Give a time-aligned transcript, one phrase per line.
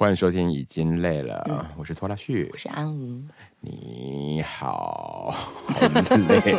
[0.00, 1.44] 欢迎收听，已经累了。
[1.50, 3.22] 嗯、我是拖拉旭，我是安吴。
[3.60, 5.86] 你好，好
[6.26, 6.56] 累。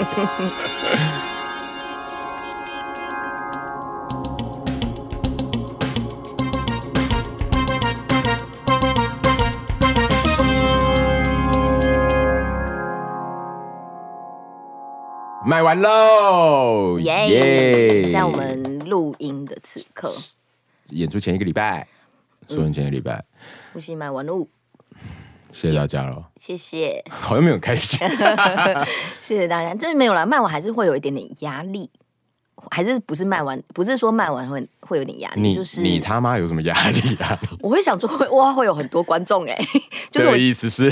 [15.44, 17.00] 卖完喽！
[17.00, 18.12] 耶！
[18.14, 20.12] 在我们录音的此刻，
[20.90, 21.88] 演出前一个礼拜。
[22.56, 23.24] 说完前一个礼拜，
[23.72, 24.48] 不行，买完了，
[25.52, 27.98] 谢谢大家了，谢谢，好像没有开心，
[29.22, 31.90] 谢谢大家，真的没有了，卖完还是会有一点点压力，
[32.70, 37.40] 还是不是卖完，不是说卖完会会有点压力，你就是你他妈有什么压力啊？
[37.62, 39.58] 我会想说会哇会有很多观众哎，
[40.12, 40.92] 就是我的意思是，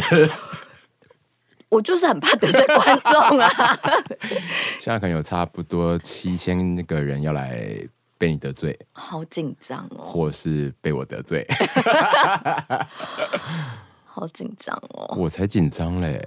[1.67, 3.79] 我就是很怕得罪观众啊，
[4.79, 7.77] 现在可能有差不多七千那个人要来。
[8.19, 10.03] 被你得罪，好紧张哦！
[10.03, 11.47] 或是被我得罪，
[14.05, 15.15] 好紧张哦！
[15.17, 16.21] 我才紧张嘞！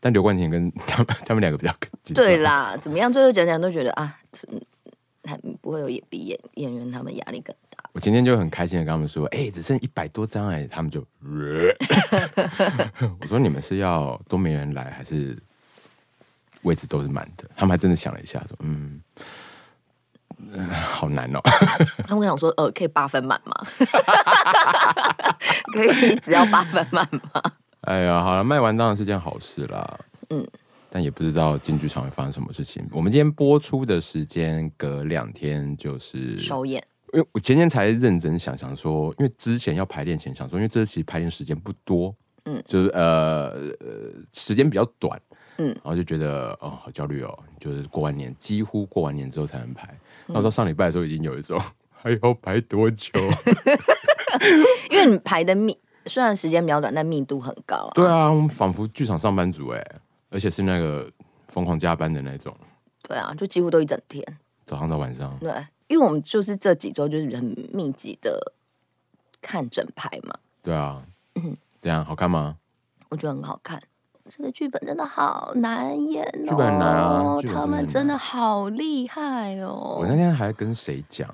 [0.00, 2.24] 但刘冠廷跟他们，他们两个比较紧张。
[2.24, 3.12] 对啦，怎么样？
[3.12, 4.18] 最后讲讲都觉得啊，
[5.24, 7.84] 还不会有也比演演员他们压力更大。
[7.92, 11.06] 我今天就很开心的跟他们说，哎、欸，只剩一百多张哎，他们就，
[13.20, 15.36] 我说你们是要都没人来，还是
[16.62, 17.44] 位置都是满的？
[17.54, 19.02] 他们还真的想了一下，说嗯。
[20.52, 21.40] 嗯、好难哦！
[22.08, 23.54] 他们想说，呃，可以八分满吗？
[25.72, 27.42] 可以只要八分满吗？
[27.82, 29.98] 哎呀，好了，卖完当然是件好事啦。
[30.30, 30.46] 嗯，
[30.90, 32.86] 但也不知道进剧场会发生什么事情。
[32.92, 43.86] 我们今天播出的时间隔两天就是首演，因为我前天才认真想想说，因为之前要排练前想说，因为这期排练时间不多，嗯，就是呃呃
[44.32, 45.20] 时间比较短，
[45.58, 49.88] 嗯，然后就觉得哦好焦虑哦，就是过完年几乎过完年之后才能排。
[50.32, 53.10] 然后到上礼拜的时候，已经有一种还要排多久？
[54.90, 57.92] 因为你排的密，虽然时间比较短，但密度很高啊。
[57.94, 59.86] 对啊，我们仿佛剧场上班族哎，
[60.30, 61.10] 而且是那个
[61.48, 62.56] 疯狂加班的那种。
[63.02, 64.24] 对啊，就几乎都一整天，
[64.64, 65.36] 早上到晚上。
[65.40, 65.52] 对，
[65.88, 68.54] 因为我们就是这几周就是很密集的
[69.42, 70.34] 看整排嘛。
[70.62, 71.02] 对啊，
[71.80, 72.56] 这样好看吗？
[73.08, 73.82] 我觉得很好看。
[74.30, 79.98] 这个剧本真的好难演哦，剧本很难啊，剧本真的很难，他们真的好厉害哦。
[80.00, 81.28] 我那天还跟谁讲？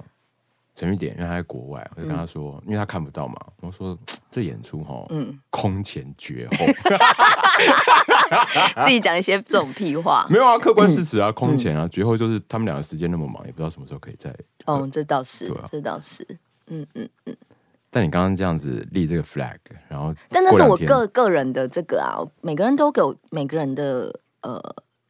[0.75, 3.99] 陈玉典，因为他在国外，我就跟他说，嗯、因为他看不到嘛，我说
[4.31, 6.67] 这演出哈，嗯，空前绝后，
[8.85, 14.31] 自己讲一些这种屁话， 没有啊，客观事实啊，嗯、空前啊，绝后就是他们两个时间那么忙，也不知道什么时候可以再。
[14.67, 16.27] 哦，这倒是，啊、这倒是，
[16.67, 17.35] 嗯嗯嗯。
[17.97, 19.57] 但你刚刚这样子立这个 flag，
[19.89, 24.13] 然后但那是我个个人的这个啊，每个人都有每个人的
[24.43, 24.63] 呃，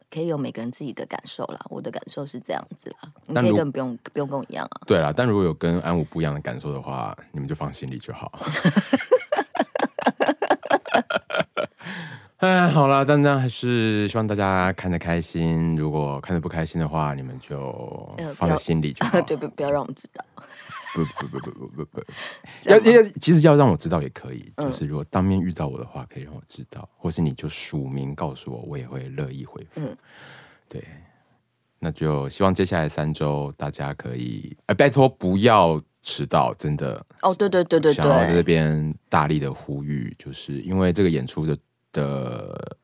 [0.09, 1.59] 可以有每个人自己的感受啦。
[1.69, 4.87] 我的感受是这样子啦，你可以跟不用不用跟我一样啊。
[4.87, 8.31] 对啦，但如果有跟安武不一样的感受的话，你们就放心里就好。
[12.37, 15.75] 哎，好啦，但这还是希望大家看得开心。
[15.75, 19.19] 如果看得不开心的话，你们就放在心里就好。
[19.19, 20.25] 呃、 对，不不要让我们知道。
[21.05, 22.03] 不不不不不不不，
[22.65, 29.83] 要要其实要让我知道也可以，嗯、就是如果当面遇到我的话，可以让我知道，或是你就署名告诉我，我也会乐意回复。
[29.83, 29.97] 嗯、
[30.69, 30.83] 对，
[31.79, 37.05] 那就希望接下来三周大家可以，哎，拜托不要迟到，真的。
[37.21, 41.59] 哦，对对对对对，想要在这边大力的呼吁，就是因为这个演出的
[41.93, 42.79] 的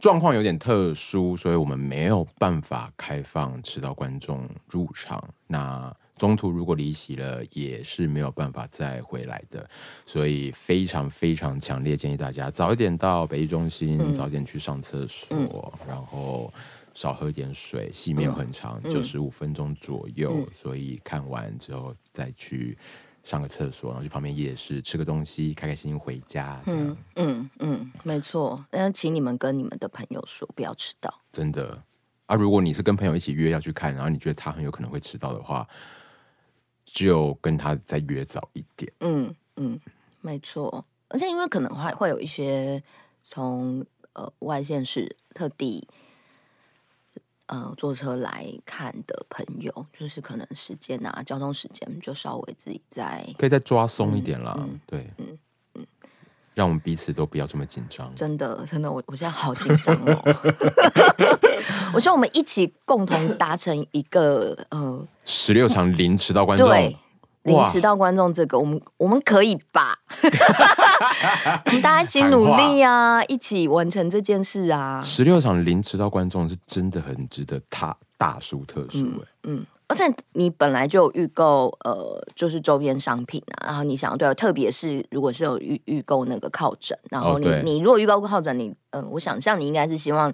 [0.00, 5.22] 状况有点特殊，所以我们没有办法开放迟到观众入场。
[5.46, 9.68] 那中途如果离席了，也是没有办法再回来的，
[10.06, 16.50] 所以非常非常强烈建议大家早一点到北艺中心，嗯、早点去上厕所，嗯、然后
[16.94, 17.90] 少喝一点水。
[17.92, 22.78] 戏没有很长，九十五分钟左右，嗯、所以看完之后再去
[23.22, 26.62] 上个厕所，然后去旁边夜市吃个东西，开开心心回家。
[26.66, 28.64] 嗯嗯嗯，没错。
[28.70, 31.12] 那请你们跟你们的朋友说，不要迟到。
[31.30, 31.82] 真的
[32.24, 35.68] 啊，如果你是跟朋友一起约要去看，然后你觉得他很有可能会迟到的话。
[36.96, 38.90] 就跟他再约早一点。
[39.00, 39.78] 嗯嗯，
[40.22, 40.82] 没错。
[41.08, 42.82] 而且因为可能还会有一些
[43.22, 43.84] 从
[44.14, 45.86] 呃外县市特地
[47.48, 54.54] 呃坐车来看的朋友，就是可能时间啊交通时间就稍微自己再可以再抓松一点啦。
[54.58, 55.38] 嗯嗯、对，嗯
[56.56, 58.10] 让我们彼此都不要这么紧张。
[58.14, 60.22] 真的真的，我我现在好紧张哦。
[61.92, 65.06] 我希望我们一起共同达成一个呃。
[65.24, 66.96] 十六场零迟到观众，对，
[67.42, 69.98] 零迟到观众这个，我们我们可以吧？
[71.66, 74.98] 我 们大家一起努力啊，一起完成这件事啊！
[75.02, 90.32] 十六场零迟到观众是真的很值得他大书特书哎，嗯，而且你本来就有预购，呃，就是周边商品啊，然后你想要对，特别是如果是有预预购那个靠枕，然后你、哦、你如果预购靠枕，你嗯、呃，我想象你应该是希望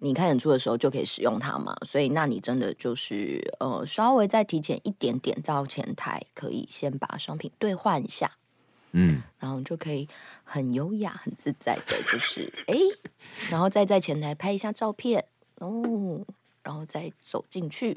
[0.00, 8.32] 你看演出的时候就可以使用它嘛，所以那你真的就是呃，稍微再提前一点点到前台，可以先把商品兑换一下，
[8.90, 10.08] 嗯，然后你就可以
[10.42, 12.76] 很优雅、很自在的，就是哎，
[13.48, 15.24] 然后再在前台拍一下照片
[15.60, 16.24] 哦，
[16.64, 17.96] 然后再走进去。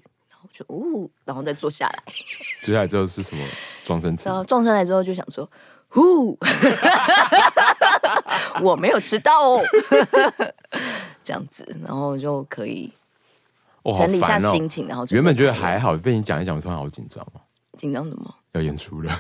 [0.52, 2.04] 就呜，然后再坐下来。
[2.64, 3.46] 接下来之后是什么？
[3.84, 4.30] 状声词。
[4.30, 5.50] 然后状声来之后就想说，
[5.90, 6.38] 呼，
[8.62, 9.64] 我没有迟到哦。
[11.24, 12.92] 这样子，然后就可以
[13.98, 14.86] 整理一下心情。
[14.86, 17.42] 哦哦、然后原本觉得还好，被你讲一讲，我突然好紧张哦。
[17.78, 18.34] 紧张什么？
[18.54, 19.20] 要演出了。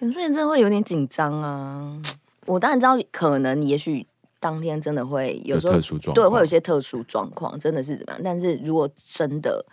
[0.00, 2.00] 演出真的会有点紧张啊。
[2.46, 4.06] 我当然知道，可能也许
[4.40, 8.20] 当天真的会有时候有特殊状，对，会有些特殊状况，真的是怎么样？
[8.22, 9.64] 但是如果真的。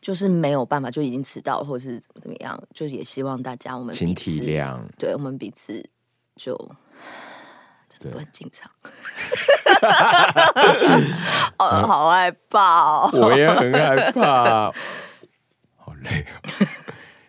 [0.00, 5.88] 就是没有办法，就已经迟到，或者是怎么样，就也希望大家我们请体谅，对我们彼此
[6.36, 6.56] 就
[7.98, 8.70] 真的很紧张，
[11.58, 14.72] 好好害怕，哦， 我也很害怕，
[15.76, 16.66] 好累哦！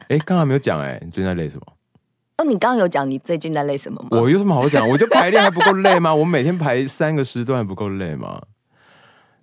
[0.07, 1.73] 哎，刚刚没有讲哎，你最近在累什么？
[2.37, 4.07] 哦，你刚刚有讲你最近在累什么吗？
[4.11, 4.87] 我有什么好讲？
[4.87, 6.15] 我就排练还不够累吗？
[6.15, 8.41] 我每天排三个时段还不够累吗？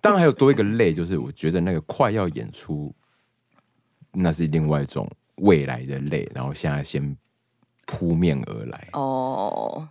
[0.01, 2.95] 当然还有多一个累，就是我觉得那个快要演出。
[4.13, 7.17] 那是另外一种未来的累，然后现在先
[7.87, 8.89] 扑面而来。
[8.93, 9.89] 哦，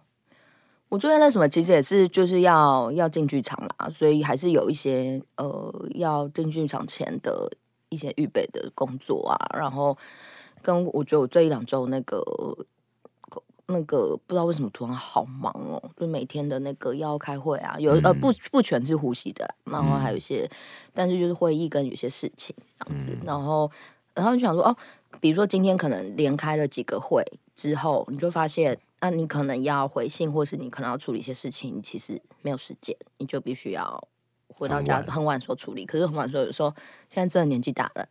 [0.90, 7.50] 我觉得那什么，其实也是就是要要进剧场啦，所以还是有一些呃要进剧场前的
[7.90, 9.38] 一些预备的工作啊。
[9.58, 9.98] 然后
[10.62, 12.22] 跟我觉得我这一两周那个
[13.68, 20.58] 那个不知道为什么突然好忙哦，就每天的那个要开会啊，有、嗯、呃不不全是呼吸的，然后还有一些，嗯、
[20.94, 23.72] 但是就是会议跟有些事情这样子，嗯、然后。
[24.18, 24.76] 然后就想说哦，
[25.22, 27.24] 比如说今天可能连开了几个会
[27.56, 34.08] 之后，你就发现，那、啊、你可能要回信，或是你可能要处理一些事情，其实没有时间，你就必须要
[34.48, 35.86] 回到家很晚时候处理。
[35.86, 36.74] 可是很晚时候，有时候
[37.10, 38.10] 现在真的年纪大了，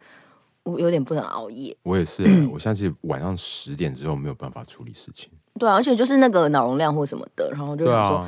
[0.63, 1.77] 我有点不能熬夜。
[1.83, 5.31] 我也是，我相信晚上十点之后没有办法处理事情。
[5.59, 8.27] 对啊，而且就是那个脑容量或什么的，然后就想说。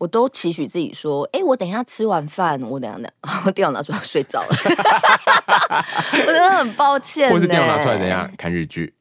[0.00, 3.12] 我都期许自己说，哎、欸，我等一下吃完饭，我等一下那，
[3.44, 4.48] 我电脑拿出来睡着了，
[6.26, 7.30] 我真的很抱歉。
[7.30, 8.94] 或是电脑拿出来怎样看日剧？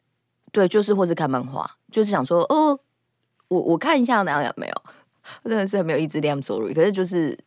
[0.51, 2.77] 对，就是或是看漫画，就是想说，哦，
[3.47, 4.81] 我我看一下哪样有没有，
[5.43, 6.73] 我真的是很没有意志力，I'm sorry。
[6.73, 7.39] 可是就是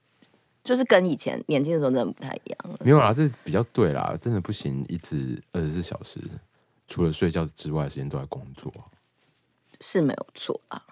[0.64, 2.78] 就是跟以前年轻的时候真的不太一样了。
[2.81, 6.19] 没有啦，这比较对啦，真的不行，一直二十四小时，
[6.88, 8.72] 除了睡觉之外的时间都在工作，
[9.78, 10.82] 是没有错啊。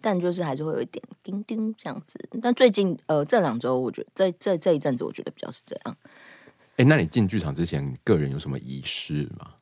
[0.00, 5.96] 但就是还是会有一点叮叮这样子，但最近呃这两周，我觉得这这这一阵子，我觉得比较是这样。
[6.76, 9.54] 哎、欸，那你进剧场之前，个人有什么仪式吗？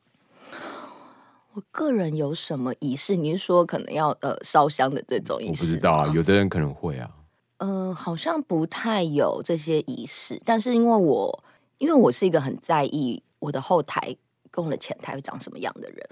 [1.53, 3.15] 我个人有什么仪式？
[3.15, 5.49] 你是说可能要呃烧香的这种仪式？
[5.49, 7.09] 我不知道啊，有的人可能会啊。
[7.57, 11.43] 呃，好像不太有这些仪式，但是因为我
[11.79, 14.15] 因为我是一个很在意我的后台
[14.51, 16.07] 跟我的前台会长什么样的人，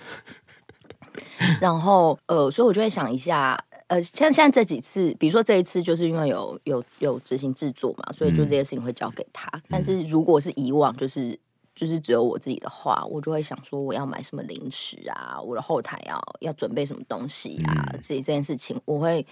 [1.62, 3.64] 然后呃，所以我就会想一下。
[3.88, 9.48] 呃，像现在这几次，比如说这一次，就是因为有有有执行制作嘛，所以就这些事情会交给他。
[9.54, 11.40] 嗯、但是如果是以往，就是
[11.76, 19.24] 就是只有我自己的话，我就会想说，我要买什么零食啊，我的后台要要准备什么东西啊，自己、嗯、这件事情，我会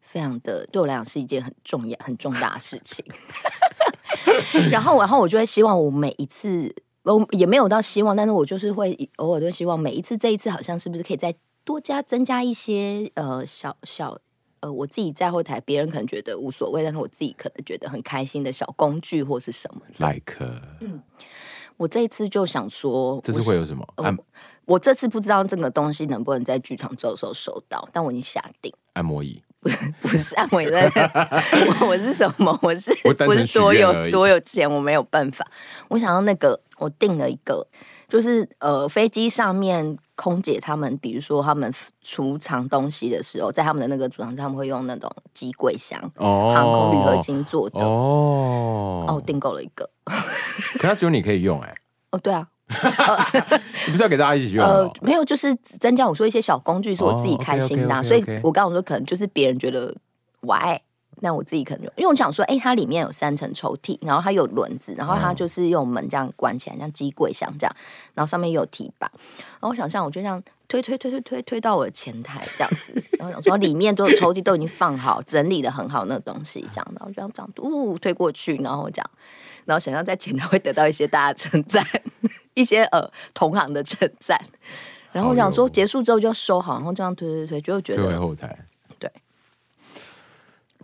[0.00, 3.04] 非常的对我来讲是一件很重要、很重大的事情。
[4.70, 11.34] 然后，然后我就会希望我每一次，我也没有到希望，但是我就是会偶尔都希望每一次，这一次好像是不是可以在。
[11.64, 14.18] 多加增加一些呃小小
[14.60, 19.80] 呃我自己在后台，别人可能觉得无所谓，但是我自己可能觉得很开心的小工具或是什么。
[19.98, 20.36] Like，
[20.80, 21.02] 嗯，
[21.76, 23.86] 我这一次就想说，这次会有什么？
[23.96, 24.14] 呃、
[24.66, 30.66] 我这次不知道这个东西能不能在剧场周的时候收到，但我已经下定按摩椅，不 是不是按摩椅
[31.80, 32.58] 我，我是什么？
[32.62, 34.70] 我是我不是多有多有钱？
[34.70, 35.46] 我没有办法。
[35.88, 37.66] 我想要那个，我订了一个，
[38.10, 39.96] 就是呃飞机上面。
[40.20, 47.80] 空姐他们，比如说他们储藏东西的时候，在他们的那个储藏室，他们会用那种机柜箱，哦、航空铝合金做的。
[47.82, 49.88] 哦，哦，订购了一个，
[50.78, 51.74] 可它只有你可以用哎、欸。
[52.10, 52.46] 哦，对啊，
[53.86, 54.62] 你不是要给大家一起用？
[54.62, 59.96] 呃，没有，就是增加我说一些小工具是我自己开心的，所以我刚刚说可能就是别人觉得
[60.42, 60.78] 我爱。
[61.20, 67.76] 那我自己可能就，因为我想说，哎、欸，它里面有三层抽屉，然后它有轮子，然后它就是用门这样关起来，像机柜箱这样，
[68.14, 69.10] 然后上面有提把。
[69.60, 79.10] 然后我想象，我就这样推推推推推推到我的前台这样子，然后想说里面所有抽屉都已经放好，整理的很好那个东西，这样，然后就这样这样，呜推过去，然后这样，
[79.66, 81.84] 然后想要在前台会得到一些大家称赞，
[82.54, 84.40] 一些呃同行的称赞，
[85.12, 88.58] 然后我想说结束之后就要收好，然后这样推推推，就觉得退回后台，对，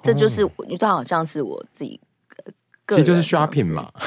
[0.02, 2.00] 这就是你知道，好像是我自己，
[2.88, 3.90] 其实就是 shopping 嘛。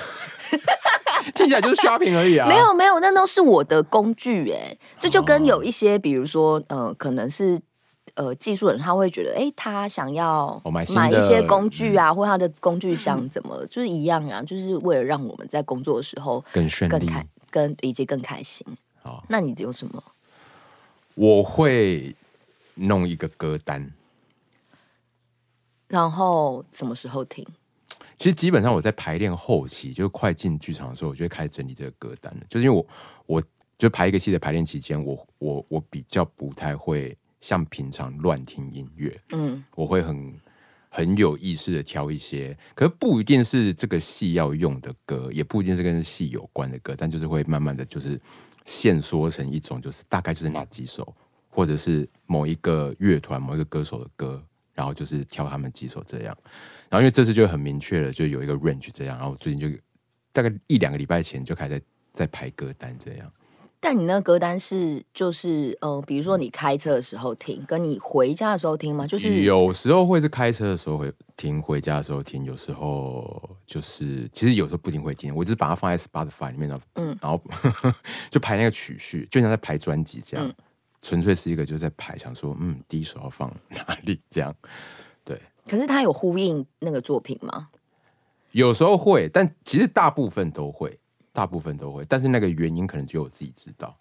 [1.36, 2.48] 听起来就是 shopping 而已啊！
[2.50, 4.75] 没有没有，那都是我的工具哎。
[5.00, 7.60] 这就跟有一些，比如说呃，可能是
[8.15, 18.65] 呃技术人，他会觉得哎，他想要买一些工具啊，或他的工具箱怎么就是一样啊，就是为了让我们在工作的时候更顺利、更开、更以及更开心。
[19.03, 20.03] 好，那你有什么？
[21.15, 22.15] 我会
[22.75, 23.91] 弄一个歌单，
[25.89, 27.46] 然后什么时候听？
[28.15, 32.41] 其实基本上我在排练后期，就快进剧场的时候，我就会开始整理这个歌单了。
[32.50, 32.86] 就是因为我，
[33.25, 33.43] 我
[33.77, 40.34] 就排一个戏的排练期间，我我我比较不太会像平常乱听音乐，嗯，我会很
[40.89, 48.19] 很有意识的挑一些，可是不一定是这个戏要用的歌，也不一定是跟戏有关的歌，但就是会慢慢的就是
[48.65, 51.15] 限缩成一种，就是大概就是哪几首，
[51.50, 54.43] 或者是某一个乐团、某一个歌手的歌。
[54.79, 56.38] 然后就是挑他们几首这样，
[56.88, 59.17] 然后因为这次就很明确了，就有一个 range 这样。
[59.17, 59.77] 然后最近就
[60.31, 63.29] 大概一两个礼拜前就开始在在排歌单这样。
[63.81, 69.05] 但你那个歌单是就是呃，比如说你开车的时候听，跟你回家的时候听吗？
[69.05, 72.45] 就是有时候会是开车的时候会听，回家的时候听。
[72.45, 77.41] 有时候就是其实有时候不一定会听，我只是把它放在 Spotify 里面的，嗯，然后
[78.31, 80.48] 就排那个曲序，就像在排专辑这样。
[80.48, 80.53] 嗯
[81.01, 84.55] 纯粹是一个就在排，想说，嗯，第一首要放哪里这样，
[85.23, 85.41] 对。
[85.67, 87.69] 可是他有呼应那个作品吗？
[88.51, 90.99] 有时候会，但其实大部分都会，
[91.31, 92.03] 大部分都会。
[92.05, 93.97] 但是那个原因可能只有我自己知道。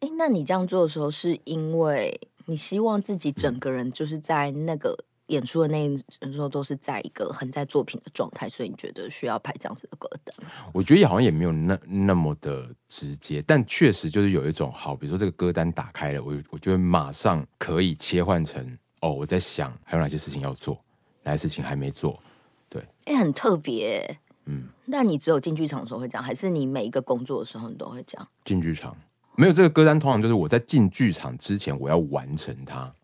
[0.00, 5.04] 哎，那你这样做的时候，是因为你希望自己整个人就是在那个。
[5.28, 5.88] 演出的那
[6.32, 10.34] 时候都是在一个很在作品的状态，所以你觉得需要拍这样子的歌单？
[10.72, 20.78] 我觉得也好像也没有那那么的直接，但确实就是有一种好，比如说这个歌单打开了，我我觉得马上可以切换成哦，我在想还有哪些事情要做，
[21.24, 22.22] 哪些事情还没做，
[22.68, 24.68] 对，哎、欸，很特别，嗯。
[24.84, 28.28] 那你只有进剧场的时候会这样，还是你每一个工作的时候你都会这样？
[28.44, 28.96] 进剧场
[29.34, 32.94] 没有这个歌单，通常就是我在进剧场之前我要完成它。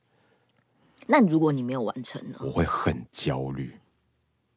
[1.13, 2.39] 那如果你没有完成呢？
[2.41, 3.79] 我会很焦虑。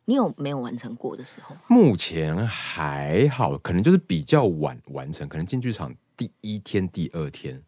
[0.06, 1.54] 你有没有完成过的时候？
[1.68, 7.62] 目前还好，可能就是比较晚完成，可能进剧场第一天、第二天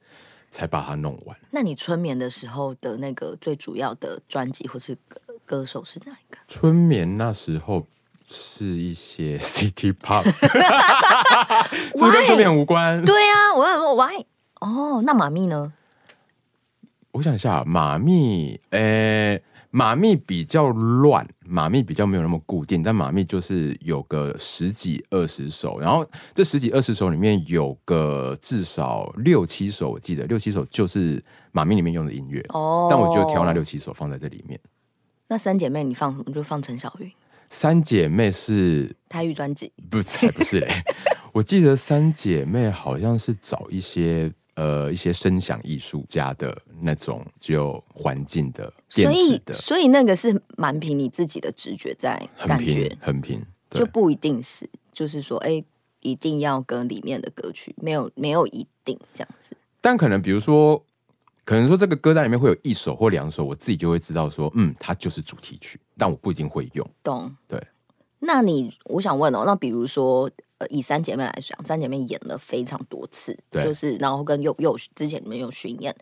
[0.50, 1.38] 才把它弄完。
[1.52, 6.38] 那你春眠的时候的那个最主要的专辑或是歌歌手是哪一个？
[6.48, 7.86] 春眠那时候
[8.26, 10.24] 是一些 City Pop，
[11.94, 13.04] 是不是跟春眠无关？
[13.04, 14.26] 对啊，我要问 Why？
[14.62, 15.74] 哦，那妈咪呢？
[17.18, 31.20] 我想一下，马密，诶、欸，马密比较乱，马密比较没有那么固定，但马密就是有个十几二十首，然后这十几二十首里面有个至少六七首，我记得六七首就是
[31.52, 34.60] 马密里面用的音乐哦，但我就挑那六七首放在这里面。
[35.28, 36.32] 那三姐妹你放什么？
[36.32, 37.12] 就放陈小云。
[37.50, 40.72] 三姐妹是台语专辑，不是才不是嘞，
[41.34, 44.32] 我记得三姐妹好像是找一些。
[44.58, 55.66] 呃，一些声响艺术家的那种，只有环境的电子的，所以所以那个是蛮凭你自己的直觉在感觉，很凭，就不一定是，就是说，哎、欸，
[56.00, 59.56] 一定要跟里面的歌曲没有没有一定这样子。
[59.80, 60.84] 但可能比如说，
[61.46, 66.90] 可能说这个歌单里面会有一首或两首，我自己就会知道说，嗯，它就是主题曲，但我不一定会用。
[67.04, 67.62] 懂，对。
[68.20, 70.30] 那你，我想问哦，那比如说。
[70.60, 75.96] 呃，以三姐妹来讲，三姐妹演了非常多次，对，就是然后跟又又之前你们有巡演，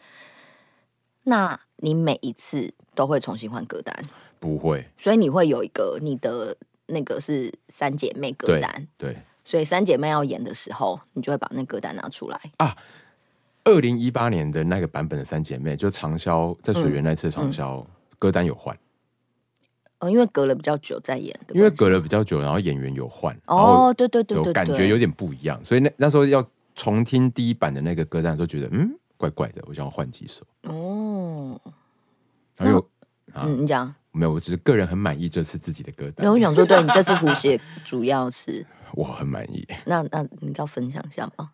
[1.24, 3.94] 那你每一次都会重新换歌单？
[4.40, 6.56] 不会，所以你会有一个你的
[6.86, 12.78] 那个是三姐妹歌单，对，对，所以三姐妹要演的时候，你就会把那歌单拿出来啊。
[13.66, 18.74] 二零一八年的那个版本的三姐妹，就长销在水源那次长销、嗯、歌单有换。
[20.00, 30.46] 哦，因为隔了比较久再演，因为隔了比较久，然后演员有换，哦，对对对对，感觉有点不一样，所以那那时候要重听第一版的那个歌单的时候，觉得嗯，怪怪的，我想要换几首。
[30.64, 31.60] 哦，
[32.58, 32.90] 还有，
[33.34, 34.32] 嗯，你讲没有？
[34.32, 36.24] 我只是个人很满意这次自己的歌单。
[36.26, 39.66] 然后我想说，对你这次谱写主要是 我很满意。
[39.86, 41.52] 那那你要分享一下吗？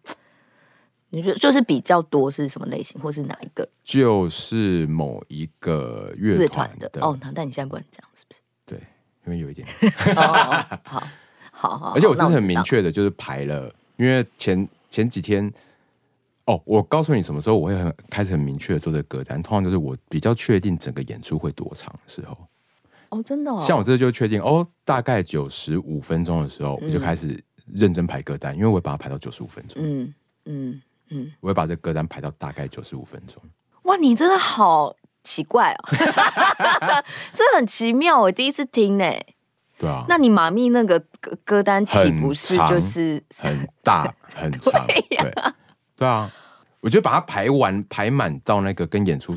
[1.13, 3.67] 你就就是比较多是什么类型，或是哪一个？
[3.83, 7.17] 就是某一个乐团的哦。
[7.21, 8.39] 那但你现在不能讲，是不是？
[8.65, 8.79] 对，
[9.25, 9.67] 因为有一点。
[10.15, 11.07] 哦、好好
[11.51, 15.51] 好，好，而且我真的很明确的，就是排了，因为前前几天
[16.45, 22.37] 哦，我告诉你什么时候我会很开始很明确的做这个歌单，通常就是我比较确定整个演出会多长的时候。
[23.09, 23.59] 哦，真的、哦。
[23.61, 27.37] 像我这就确定哦，大概九十五分钟的时候，我就开始
[27.73, 29.83] 认真排歌单，嗯、因为我会把它排到九十五分钟。
[29.83, 30.13] 嗯嗯
[30.45, 30.81] 嗯，
[31.39, 33.41] 我会把这歌单排到大概九十五分钟。
[33.83, 35.85] 哇，你真的好奇怪哦，
[37.33, 39.05] 这很奇妙，我第一次听呢。
[39.77, 44.85] 对啊，那你马密那个歌歌单岂不是就是很大 很长？
[44.85, 45.53] 对、啊，对，
[45.97, 46.31] 对啊，
[46.79, 49.35] 我觉得把它排完排满到那个跟演出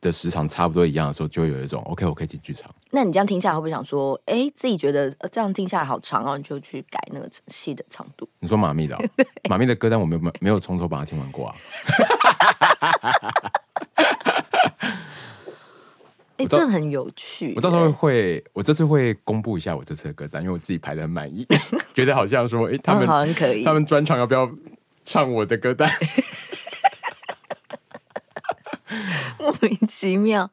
[0.00, 2.70] 的时长差不多一样的时候，就会有一种 OK，我可以进剧场。
[2.92, 8.28] 那你这样听下来，会不会想说，哎、欸，自己觉得这样听下来好长哦，你就去改那个戏的长度？
[8.40, 9.00] 你说马密的、 哦，
[9.48, 11.54] 马密的歌单我没有没有从头把它听完过啊。
[16.36, 17.52] 哎、欸，这很有趣。
[17.54, 21.46] 我到时候会，我这次会公布一下我这次的歌单，因为我自己排的很满意，
[21.94, 24.50] 觉得好像说，哎、欸，他们、嗯、好像可以，他们专场要不要
[25.04, 25.88] 唱我的歌单？
[29.38, 30.50] 莫名其妙。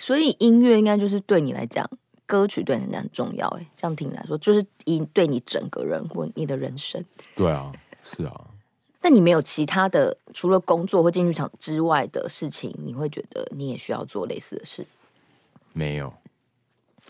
[0.00, 1.88] 所以音乐应该就是对你来讲，
[2.24, 3.46] 歌曲对你来讲很重要。
[3.48, 7.04] 哎，这样听来说，就是以对你整个人或你的人生。
[7.36, 7.70] 对啊，
[8.02, 8.40] 是啊。
[9.02, 14.86] 那你没有其他的，除了工作或进剧场之外的事情，你会觉得你也需要做类似的事？
[15.72, 16.12] 没有。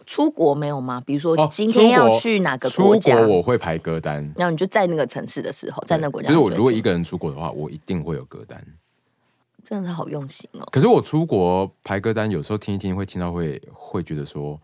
[0.06, 1.00] 出国没有吗？
[1.06, 3.16] 比如说今天要去哪个国家？
[3.16, 4.16] 出国我会排歌单。
[4.36, 6.28] 然后你就在那个城市的时候，在那个国家。
[6.28, 8.60] 就是我如果一个人出国的话，我一定会有歌单。
[9.70, 10.68] 真的是好用心哦。
[10.72, 14.60] 可是我出国排歌单，有时候听一听会听到会会觉得说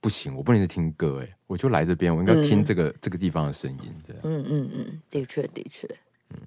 [0.00, 4.22] 不行，我不能再听歌哎，我就来这边，我应该听这个、嗯、这个地方的声音这样。
[4.22, 5.88] 嗯嗯嗯，的确的确。
[6.30, 6.38] 嗯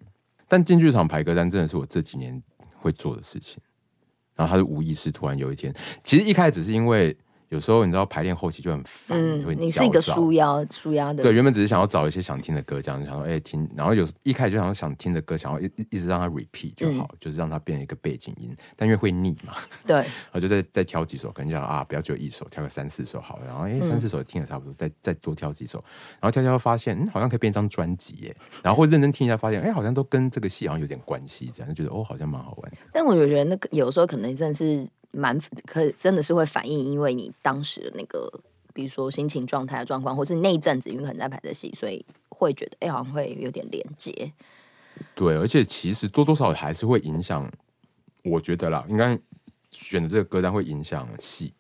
[0.48, 2.42] 但进剧场排歌单真的是我这几年
[2.80, 3.62] 会做的事情，
[4.36, 7.16] 然后他是无意识，突然有一天，其实一开始只是因为。
[7.50, 11.24] 有时候你知道排练后期就很烦，嗯、会你是一个舒压舒压的。
[11.24, 18.56] 对，原本只是想要找一些想听的歌，这样想说哎、欸、听，然后有一开始就想要想听的歌，想要一一直让它 repeat 就好，嗯、就是让它变成一个背景音。
[18.76, 19.54] 但因为会腻嘛，
[19.86, 19.96] 对，
[20.32, 23.46] 然后就再再挑几首，可能讲啊不要只有一首，挑个三四首好了。
[23.46, 25.82] 然后哎、欸、三四首听的差不多，再再多挑几首，
[26.20, 32.72] 然后挑挑发现嗯好像可以变一张专辑耶，然后会认真听一下，发现哎、欸、好像都跟这个戏好像有点关系，这样就觉得哦好像蛮好玩。
[32.92, 34.86] 但我觉得那个有时候可能真的是。
[35.18, 38.32] 蛮可真的是会反映，因为你当时的那个，
[38.74, 44.32] 比如说心情状态的状况，或是那一阵子因为可能在排的戏，所以会觉得哎、欸，好像会有点连接。
[45.16, 47.52] 对，而且其实多多少少还是会影响，
[48.24, 49.18] 我觉得啦，应该
[49.72, 51.54] 选的这个歌单会影响戏，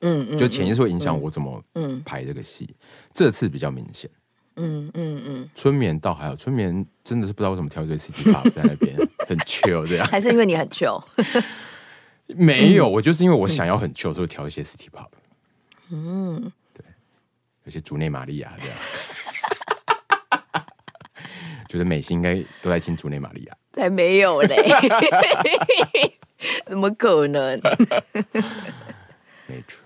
[0.00, 2.66] 嗯，嗯，就潜意识会影响我怎么嗯排这个戏。
[2.68, 2.76] 嗯嗯、
[3.14, 4.10] 这次比较明显，
[4.56, 5.50] 嗯嗯嗯。
[5.54, 11.02] 春眠倒还好，春眠真的是不知道为什么挑一堆 City Pop 在那边 很 chill 这样，还是因为你很 chill。
[12.28, 15.08] 没有，我就是因为我想要很 chill，所以调一些 City Pop。
[15.90, 16.84] 嗯，对，
[17.64, 18.78] 有些竹内玛利亚这样，
[21.68, 23.56] 觉得美心应该都在听竹内玛利亚。
[23.72, 24.56] 才没有嘞，
[26.66, 27.60] 怎么可能？
[29.46, 29.84] 没错。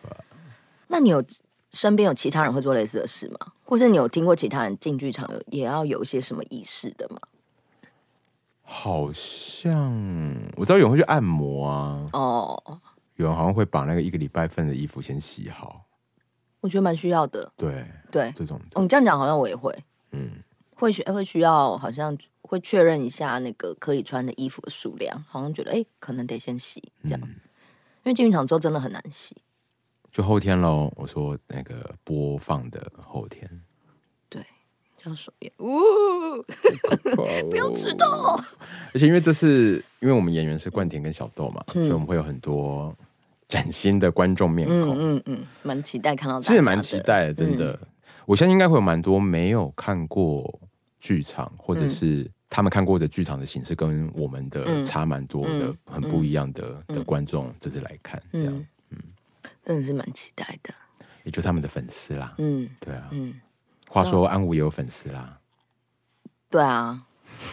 [0.88, 1.24] 那你有
[1.70, 3.52] 身边有其他人会做类似的事吗？
[3.64, 7.18] 或是你有听过其他人进剧场有也要有一些什么仪式的吗？
[8.74, 9.92] 好像
[10.56, 12.80] 我知道有人会去按摩啊，哦，
[13.16, 15.84] 有人好像会把那个一个礼拜份的衣服先洗好，
[16.60, 17.52] 我觉得蛮需要的。
[17.54, 20.42] 对对，这种你、哦、这样讲好像我也会，嗯，
[20.74, 29.36] 会需会需要好像会确认一下那个可以穿的衣服的数量，好像觉得哎、欸，可能得先洗这样，嗯、因为进浴场之后真的很难洗。
[30.10, 33.62] 就后天喽，我说那个播放的后天。
[35.04, 35.66] 要手耶，呜，
[37.50, 38.40] 不要迟到。
[38.94, 42.94] 而且因为这次，因为我们演员是冠田跟小豆嘛，嗯、所以我们会有很多
[43.48, 44.96] 崭新的观众面孔。
[44.98, 46.40] 嗯嗯，蛮、嗯、期待看到。
[46.40, 47.72] 其实也蛮期待的，真的。
[47.82, 47.88] 嗯、
[48.26, 50.60] 我相信应该会有蛮多没有看过
[50.98, 58.98] 剧场，或者是他们看过的剧场的形式跟我们的差蛮多的，嗯、很不一样的、嗯、的观众这次来看，这样，嗯，嗯。
[59.64, 60.72] 真的是蛮期待的。
[61.24, 63.34] 也就他们的粉丝啦，嗯，对啊，嗯。
[63.92, 65.36] 话说安武也有粉丝啦，
[66.48, 67.02] 对啊，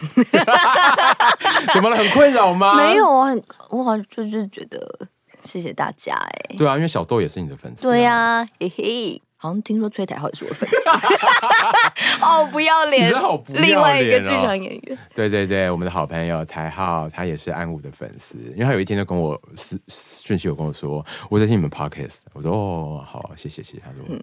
[1.74, 1.96] 怎么了？
[1.98, 2.76] 很困扰吗？
[2.76, 4.80] 没有，啊很我好像就是觉得
[5.42, 10.76] 谢谢大家哎、欸，对啊，因为小豆也是你的粉丝、啊，对呀、啊，嘿嘿，好像听说崔台浩也是我粉丝，
[12.24, 24.02] 哦，不要脸，你好不要脸、哦，另外一个剧场演员，对对对，我们的好朋友台浩，他也是安武的粉丝，因为他有一天就跟我私讯息，有跟我说我在听你们 podcast，我说哦，好，谢谢谢谢，他说。
[24.08, 24.18] 嗯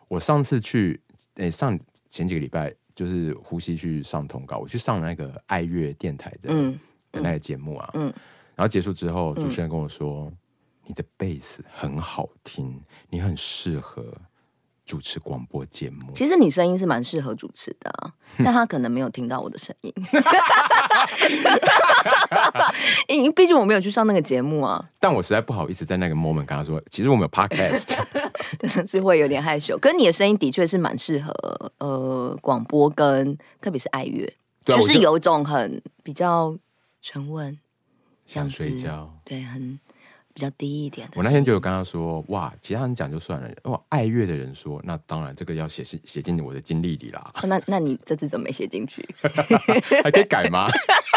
[0.07, 0.99] 我上次去，
[1.35, 6.51] 诶、欸，上前几个礼拜就是呼吸去上通告，我去上了那个爱乐电台的
[7.11, 8.05] 的那个节目啊，嗯，
[8.55, 10.37] 然后结束之后，主持人跟我说：“嗯、
[10.87, 14.03] 你的贝斯很好听，你很适合。”
[14.85, 18.11] 主持广播节目，其实你声音是蛮适合主持的，啊，
[18.43, 19.93] 但他可能没有听到我的声音，
[23.07, 24.89] 因为毕竟我没有去上那个节目啊。
[24.99, 27.95] 但我实在不好意思在那个 moment 跟他说，其实我们有 podcast，
[28.89, 29.77] 是会有点害羞。
[29.77, 34.33] 可是你的声音的确是蛮适合呃广播跟特别是爱乐，
[34.65, 36.57] 就是有一种很比较
[37.01, 37.57] 沉稳，
[38.25, 39.79] 想睡觉，对，很。
[40.33, 41.09] 比较低一点。
[41.15, 47.31] 我那天就有跟他说，哇，其他人讲就算了，哇，爱乐的人说，那当然这个要写写写进我的经历里啦。
[47.43, 49.07] 那那你这次怎么没写进去？
[50.03, 50.67] 还可以改吗？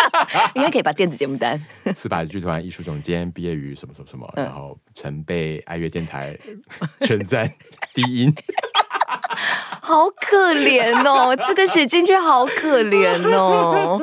[0.55, 1.63] 应该可以把电子节目单。
[1.95, 6.39] 四百剧团艺术总监，毕业于什么什么什么，嗯、然后曾被爱乐电台
[7.01, 7.51] 称赞
[7.95, 8.35] 低音。
[9.81, 14.01] 好可怜哦，这个写进去好可怜哦。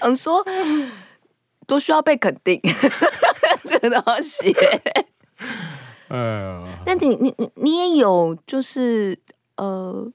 [0.00, 0.44] 想说。
[1.66, 2.58] 都需要被肯定，
[3.80, 4.52] 这个都要写。
[6.08, 6.82] 哎呀！
[6.86, 9.18] 但你你你你也有就是
[9.56, 10.10] 呃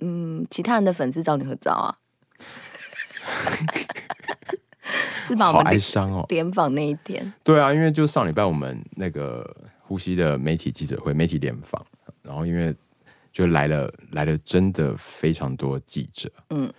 [0.00, 1.94] 嗯，其他人的粉丝找你合照啊？
[5.24, 5.52] 是吧？
[5.52, 6.24] 好哀伤哦！
[6.28, 11.84] 联访那一天，对啊，因为就上礼拜我们那个呼吸的媒体记者会，媒体联访，
[12.22, 12.74] 然后因为
[13.30, 16.72] 就来了来了，真的非常多记者，嗯。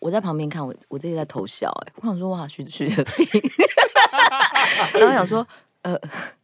[0.00, 3.26] 我在旁边看，我我自己在偷笑，哎，我想说哇，徐徐哲斌，
[4.94, 5.46] 然后想说，
[5.82, 5.98] 呃，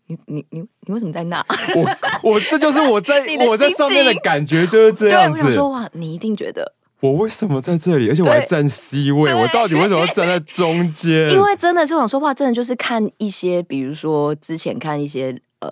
[0.07, 1.45] 你你你你为什么在那？
[1.75, 5.39] 我我这就是我在我在上面的感觉就是这样子。
[5.39, 11.31] 我想说哇，你一定觉得我为什么在这里，而且我还站 C 位，我到底为什么要站在中间？
[11.31, 15.41] 因为真的是我想说话，真的就是看一些，比如说之前看一些。
[15.61, 15.71] 呃，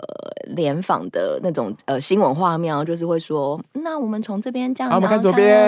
[0.55, 5.20] 联访的那种呃新闻画面，就是会说，那我们从这边这样，然后看，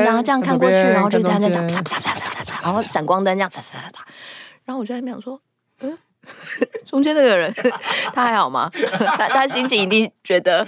[0.02, 1.68] 然后这样看过去，然后就他在讲，
[2.62, 3.50] 然后闪光灯这样，
[4.64, 5.38] 然后我就在那边想说，
[5.82, 5.98] 嗯，
[6.86, 7.52] 中间那个人
[8.14, 8.70] 他还好吗？
[9.16, 10.66] 他他心情一定觉得，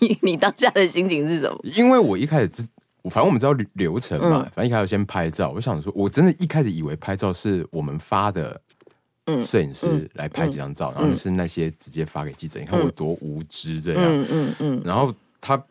[0.00, 1.58] 你你当下的心情是什么？
[1.62, 2.50] 因为我一开始，
[3.04, 8.60] 反正我们知道流程嘛，反正一开始先拍照，我想说，我真的一开始以为拍照是我们发的。
[9.44, 12.58] 摄影师来拍几张照，然后是那些直接发给记者。
[12.58, 14.02] 你看我多无知这样。
[14.02, 14.82] 嗯嗯嗯。
[14.82, 15.62] 然后他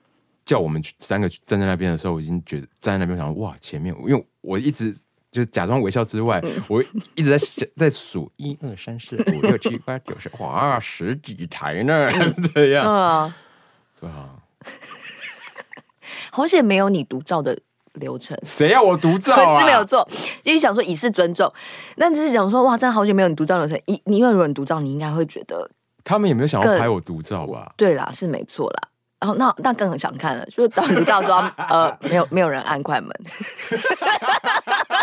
[0.46, 4.96] 叫我们三个站在那边的时候，我已经觉得站在那边想哇，前面因为我一直
[5.32, 6.84] 就假装微笑之外，我
[7.16, 12.10] 一直在在数一二三四五六七八九十，哇，十几台呢，
[12.54, 12.86] 这样。
[12.86, 13.36] 啊。
[14.00, 14.30] 对啊。
[16.32, 17.60] 好险没有你独照的。
[17.98, 19.44] 流程谁要我独照啊？
[19.44, 20.08] 可 是没有做，
[20.44, 21.52] 因为想说以示尊重，
[21.98, 23.76] 但只是想说哇，真的好久没有你独照流程。
[23.88, 25.68] 你你因为有人独照，你应该会觉得
[26.04, 27.74] 他们也没有想要拍我独照吧？
[27.76, 28.90] 对啦，是没错啦。
[29.20, 33.10] 然后那那更很想看了，就是当独照的时候，呃，没有没有人按快门。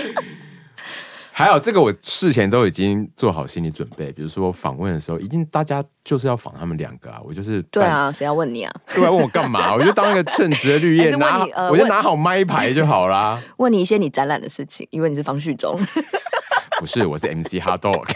[1.32, 4.12] 还有，这个我事前都已经做好心理准备。
[4.12, 7.18] 比如说访问的时候，一定大家就是要访他们两个啊。
[7.24, 8.74] 我就是对啊，谁要问你啊？
[8.94, 9.72] 对啊，问我干嘛？
[9.74, 13.40] 我就当一个称职的绿叶，拿我就拿好麦牌 就好啦。
[13.56, 15.80] 问你一些你展览的事情，因为你是方旭中，
[16.78, 18.06] 不是，我是 MC Hard Dog。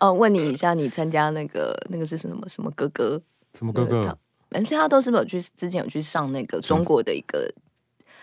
[0.00, 3.18] 哦，问你一下，你参加那个那个是什么什么哥哥？
[3.54, 4.18] 什么哥哥
[4.50, 7.50] ？MC Hot Dog 是不是有去之前有去上那个中国的一个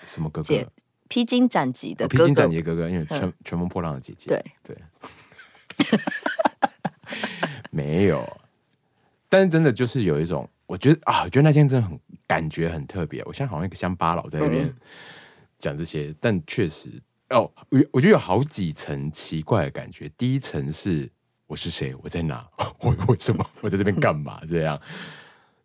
[0.05, 0.55] 什么哥哥？
[1.09, 4.27] 披荆斩棘的哥哥，披荆斩棘的哥哥，因为乘乘风破浪的姐姐。
[4.27, 4.77] 对对，
[7.71, 8.39] 没有，
[9.27, 13.21] 但是真的就是有一种，我觉得啊，我觉得那天真的很感觉很特别。
[13.25, 14.73] 我现在好像一个乡巴佬在那边
[15.57, 16.89] 讲这些，嗯、但确实
[17.31, 20.07] 哦，我我觉得有好几层奇怪的感觉。
[20.17, 21.09] 第一层是
[21.47, 21.95] 我是谁？
[22.03, 22.47] 我在哪？
[22.81, 24.41] 我为什么我在这边干嘛？
[24.47, 24.79] 这样。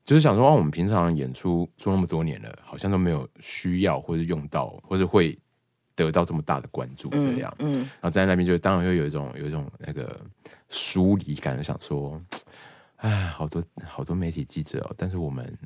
[0.05, 5.37] 就是想说，我们平常演出做那么多年了，好像都没有需要或者用到，或者会
[5.95, 7.55] 得到这么大的关注，这样。
[7.59, 10.21] 嗯，嗯，然后在那边就当然会有一种有一种那个
[10.69, 12.21] 疏离感，想说，
[12.97, 15.59] 哎，好多好多媒体记者哦，但是我们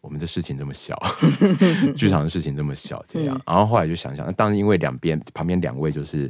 [0.00, 1.00] 我们的事情这么小，
[1.94, 3.40] 剧场的事情这么小，这样。
[3.46, 6.28] 然后后来就想想，那当然因为两边旁边两位就是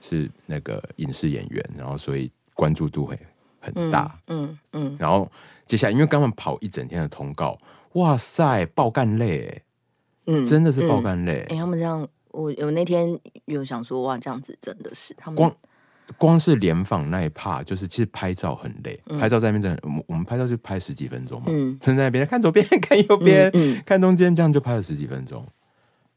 [0.00, 3.18] 是那个影视演员，然后所以关注度会
[3.64, 4.18] 很大。
[4.28, 5.30] 嗯嗯，嗯，然后。
[5.66, 7.58] 接下来，因为刚刚跑一整天的通告，
[7.94, 9.62] 哇塞，爆干累，
[10.26, 11.46] 嗯，真的是爆干累。
[11.48, 15.56] 他们这样，我有那天有想说，哇，这样子真的是他们光
[16.18, 23.50] 光是联访那一 part，就是其实拍照很累，嗯、拍照在那边真的，我们我们拍照就拍十几分钟嘛，嗯，站在那边 看左边看右边，
[23.86, 25.42] 看中间，这样就拍了十几分钟，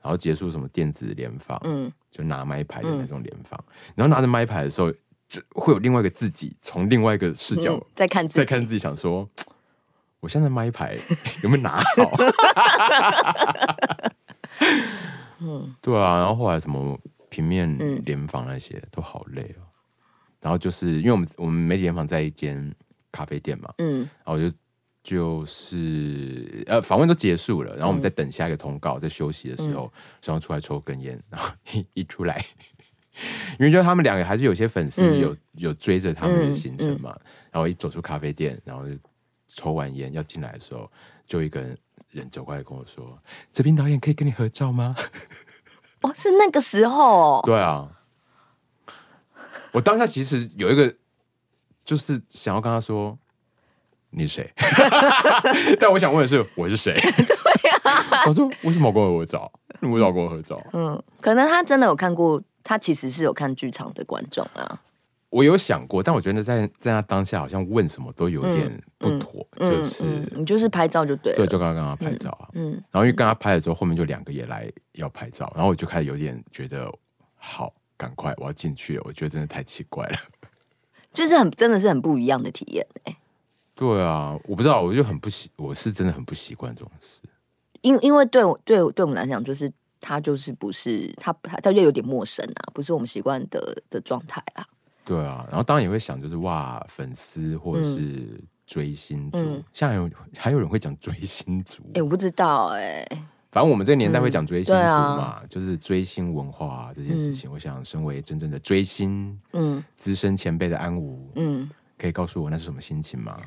[0.02, 4.92] 然后结束什么电子联访，嗯，就拿麦牌的那种联访，嗯、然后拿着麦牌的时候。
[5.28, 9.30] 就会有另外一个自己，从另外一个视角、嗯、在看在看自己，想说，
[10.22, 10.98] 我现在麦牌
[11.44, 12.12] 有没有拿好？
[15.40, 19.62] 嗯，对啊，然后后来什么平面联访那些、嗯、都好累哦。
[20.40, 22.74] 然后就是因为我们我们媒体联访在一间
[23.12, 24.52] 咖啡店嘛，嗯，然后就
[25.04, 32.44] 就是呃访问都结束了，然后我们在等下一个通告，在休息的时候，想要出来抽根烟，然后一一出来。
[33.60, 38.94] 因为就他们两个还是有些粉丝有、嗯、有追着他们的行程嘛，嗯嗯、然后一走出咖啡店，然后就
[39.48, 40.90] 抽完烟要进来的时候，
[41.26, 41.62] 就一个
[42.12, 43.18] 人走过来跟我说
[43.52, 44.96] ：“这边导演可以跟你合照吗？”
[46.02, 47.42] 哦，是那个时候。
[47.44, 47.90] 对啊，
[49.72, 50.94] 我当下其实有一个，
[51.84, 53.18] 就是想要跟他说
[54.12, 54.54] ：“你是谁？”
[55.80, 59.52] 但我想问的是：“我是谁？”对啊，我说：“为什么跟我合照？
[59.80, 62.42] 为什么跟我合照？”嗯，可能他真的有看过。
[62.68, 64.82] 他其实是有看剧场的观众啊，
[65.30, 72.84] 我有想过，但我觉得在在他当下好像问什么都有点不妥，嗯嗯、就是、嗯、你就是拍照就对了，对，就刚刚跟他拍照啊，嗯，嗯。
[72.92, 76.94] 然后因为跟他拍了之后，后面就两个也来要拍照，然后我就开始有点觉得
[77.38, 80.18] 好，赶快我要进去了，我觉得真的太奇怪了，
[81.14, 83.18] 就是很真的是很不一样的体验哎、欸，
[83.76, 87.22] 对啊，我不知道，我就很不习，我是真的很不习惯这种事，
[87.80, 89.72] 因因为对我对对我们来讲就是。
[90.00, 94.68] 他就是不是他他他就有点陌生啊，不是我们习惯的的状态啦。
[95.04, 103.24] 对啊，然后当然也会想，就是哇，粉丝或者是追星族，嗯、像有还有人会讲追星族，哎、欸，我不知道哎、欸。
[103.50, 107.50] 反正我们这个年代会讲追星族嘛，就是追星文化、啊、这件事情。
[107.50, 113.40] 嗯、我想，身为真正的追星，嗯，资深前辈的安武，嗯，可以告诉我那是什么心情吗？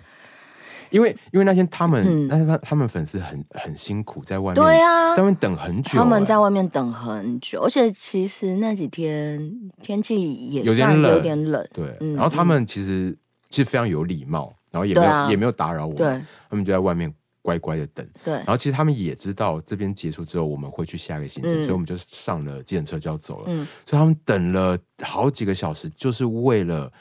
[0.91, 5.99] 因为因为那天他们，那他、嗯、他们粉丝很很辛苦，在外面，对啊，在外面等很久、欸。
[5.99, 11.67] 他们在外面等很久，而且其实那几天天气也有点冷，有点冷。
[11.73, 13.17] 对，嗯、然后他们其实
[13.49, 18.07] 其实非常有礼貌，然后也没有、啊、也没有打扰我们，对他们就在外面乖乖的等。
[18.25, 23.45] 对，然后其实他们也知道这边结束之后我们会去下一个行程，嗯、所以我们就上了计程车就要走了。
[23.47, 26.93] 嗯，所以他们等了好几个小时，就是为了。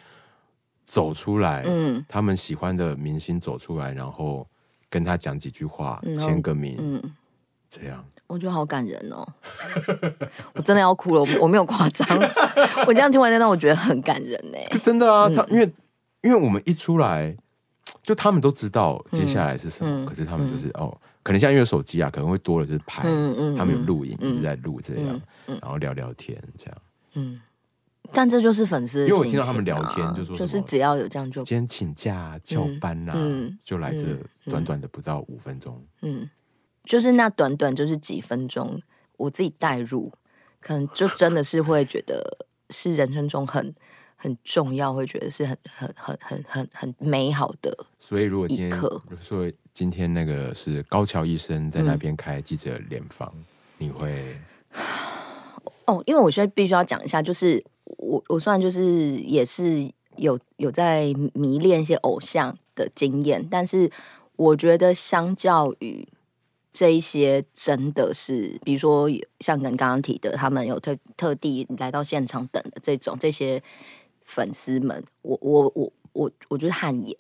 [0.90, 4.46] 走出来，嗯，他们喜欢的明星走出来，然后
[4.90, 7.12] 跟他讲几句话，签个名，嗯，
[7.70, 9.24] 这样，我觉得好感人哦，
[10.56, 12.08] 我真的要哭了，我我没有夸张，
[12.88, 15.72] 我这样听完那段，我觉得很感人呢，真的啊，他因为
[16.22, 17.38] 因为我们一出来，
[18.02, 23.04] 就他们都知道接下来是什么，可是他们就是哦，可能像因为手机啊，可能会多了就是拍，
[23.56, 26.78] 他们有录影，一直在录这样，然后聊聊天这样，
[27.14, 27.40] 嗯。
[28.12, 33.14] 但这就是粉丝，因为我听到他们聊天，就说就是只要有这样就今天请假翘班呐，
[33.64, 34.06] 就来这
[34.46, 36.30] 短短的不到五分钟，嗯，
[36.86, 38.82] 就是那短短就是几分钟，
[39.18, 40.12] 我自己带入，
[40.60, 43.76] 可能就真的是会觉得是人生中很
[44.16, 47.86] 很重要，会觉得是很很很很很很美好的。
[48.00, 48.82] 所以如果今天，
[49.20, 53.32] 所以今天那个是高桥医生在那边开记者联访，
[53.78, 54.36] 你会？
[55.86, 57.64] 哦，因为我现在必须要讲一下，就是。
[57.98, 63.90] 我我算就是也是有有在迷恋一些偶像的经验，但是
[64.36, 66.08] 我觉得相较于
[66.72, 73.62] 这一些，真的是比如说像跟刚刚提的，他们有特特地来到现场等的这种这些
[74.24, 75.92] 粉丝们，我我我。
[76.12, 77.16] 我我就是汗颜，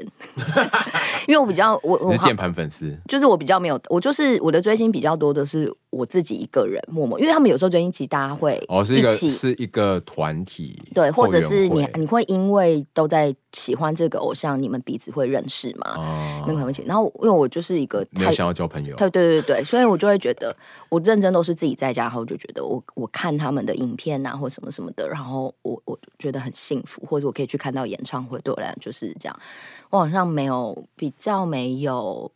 [1.27, 15.95] 因为我比较我我是键盘粉丝，就是我比较没有，我就是我的追星比较多的是我自己一个人默默，因为他们有时候追星其实大家会哦是一个是一个团体，对，或者是你你会因为都在喜欢这个偶像，你们彼此会认识嘛？
[15.97, 20.55] 哦，那可能然后因为我就是一个没有想要交朋友，对对对对，所以我就会觉得
[20.89, 28.75] 我认真都是自己在家，然后就觉得我我看他们的影片啊或什么什么的，然后我我觉得很幸福，或者我可以去看到演唱会，对我来讲。
[28.79, 29.39] 就是这样，
[29.89, 32.31] 我好像没有比较没有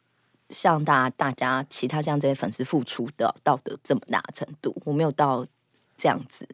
[0.54, 5.46] 像大大家其他像这些粉丝付出的到的这么大程度，我没有到
[5.98, 6.48] 这样子。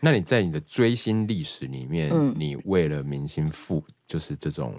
[0.00, 4.74] 那你在你的追星历史里面，嗯、你为了明星付，就是这种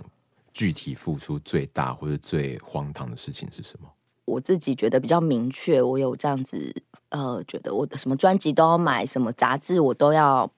[0.52, 3.88] 具体付出最大或者最荒唐的事情是什么？
[4.26, 6.74] 我自己觉得比较明确，我有这样子，
[7.10, 10.52] 呃，觉得我的什么专辑都要买，什么杂志我都要。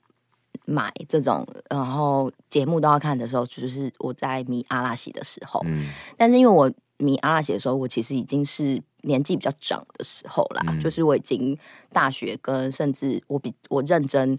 [0.65, 5.60] 买这种，然后节目都要看的时候，就是我在迷阿拉西的时候。
[5.65, 6.71] 嗯，但是因为我
[7.02, 10.64] 迷阿拉西的时候，我其实已经是年纪比较长的时候啦。
[10.68, 11.58] 嗯，就是我已经
[11.92, 14.38] 大学跟甚至我比我认真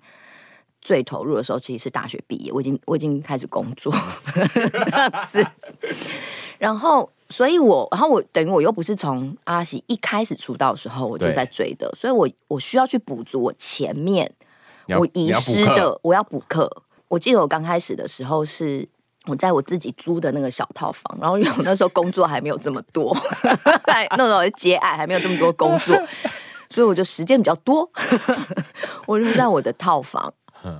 [0.81, 3.93] 最投入的时候，其实是大学毕业，我已经我已经开始工作
[4.35, 5.47] 这样子。
[6.59, 14.33] 然后，所以我然后我等于我又不是从阿拉西一开始出道的时候我就在追的，所以我我需要去补足我前面。
[14.99, 16.83] 我遗失的，我要补课。
[17.09, 18.87] 我记得我刚开始的时候是
[19.27, 23.17] 我在我自己租的那个小套房，然后因为我那时候工作还没有这么多，
[24.17, 25.97] 那时候接案还没有这么多工作，
[26.71, 27.89] 所以我就时间比较多，
[29.07, 30.33] 我就在我的套房，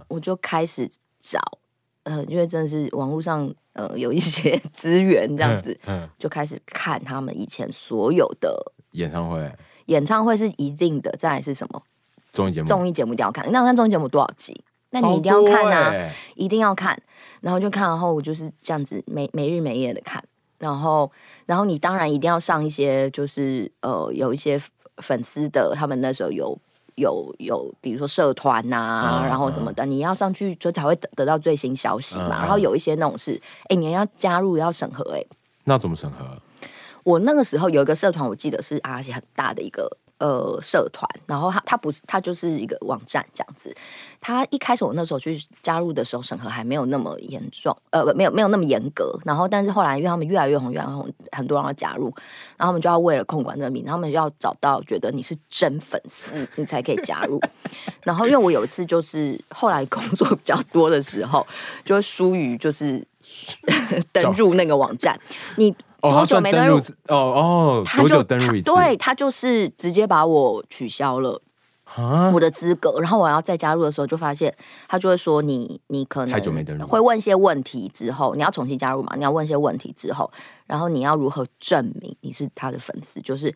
[0.09, 1.41] 我就开始找，
[2.03, 5.79] 呃，因为真的是网络上呃有一些 资源这样子，
[6.19, 8.73] 就开始看他们以前所有的。
[8.93, 9.51] 演唱会，
[9.87, 11.83] 演唱会是一定的，再来是什么
[12.33, 12.67] 综艺节目？
[12.67, 14.65] 综艺节目一定要看，那看综艺节目多少集？
[14.91, 17.01] 那你一定要看啊，欸、一定要看，
[17.43, 20.25] 然后就看，然后我就是这样子没没日没夜的看，
[20.59, 21.13] 然后
[21.45, 24.59] 然后你当然一定要上一些，就是呃有一些
[24.99, 26.57] 粉丝的，他们那时候有
[26.95, 32.39] 有有，比如说社团呐、啊，嗯、然后什么的，嗯、你要上去就才会得得到最新消息嘛。
[32.39, 36.25] 嗯、然后有一些那种是，哎，你要加入要审核、欸，哎，那怎么审核？
[37.03, 39.99] 我那个时候有一个社团，我记得是阿且很大的一个。
[40.23, 43.75] 呃，社团，然后他他不是他就是一个网站这样子。
[44.21, 49.19] 他一开始我那时候去加入的时候，审核还没有那么严重，呃，没有没有那么严格。
[49.25, 52.05] 然后，但是后来因为他们越来越红，越来越红，很多人要加入，
[52.57, 57.41] 然后他们就要为了控管这个名，他们就要找到觉得你是真粉丝，你才可以加入。
[58.03, 61.45] 然后，因为我有一次就是后来工作比较多的时候，
[61.85, 63.05] 就会疏于就是
[64.13, 65.19] 登入那个网站，
[65.57, 65.75] 你。
[66.11, 66.79] 多久没登入？
[67.09, 68.73] 哦哦，他就多久登入一次？
[68.73, 71.41] 对，他就是直接把我取消了
[72.33, 72.99] 我的资格。
[73.01, 74.53] 然后我要再加入的时候，就发现
[74.89, 79.15] 他就会说你你可能太久没登入，会问一些问题之后，你要重新加入嘛？
[79.17, 80.31] 你要问一些问题之后，
[80.67, 83.21] 然后你要如何证明你是他的粉丝？
[83.21, 83.55] 就是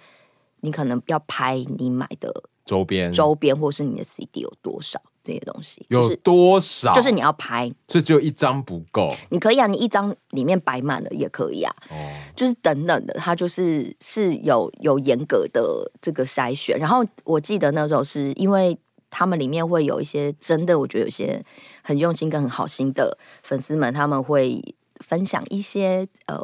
[0.60, 2.32] 你可能要拍你买的
[2.64, 5.00] 周边周边，或是你的 CD 有多少。
[5.26, 6.94] 这些东西有多少？
[6.94, 9.12] 就是你要拍，所以只有一张不够。
[9.30, 11.74] 你可以啊，你一张里面摆满了也可以啊。
[11.90, 11.94] 哦，
[12.36, 16.78] 就是等等的，它就是是有有严格的这个筛选。
[16.78, 18.78] 然后我记得那时候是因为
[19.10, 21.44] 他们里面会有一些真的，我觉得有些
[21.82, 24.62] 很用心跟很好心的粉丝们，他们会
[25.00, 26.40] 分享一些呃。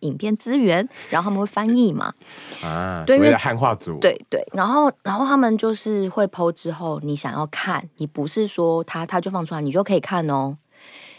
[0.00, 2.12] 影片资源，然后他们会翻译嘛？
[2.62, 4.46] 啊，对，所谓的汉化组，对对。
[4.52, 10.56] 然后，然后他们就是会 PO 之后，你想要看，你不是说他他就放出来，你就可以看哦。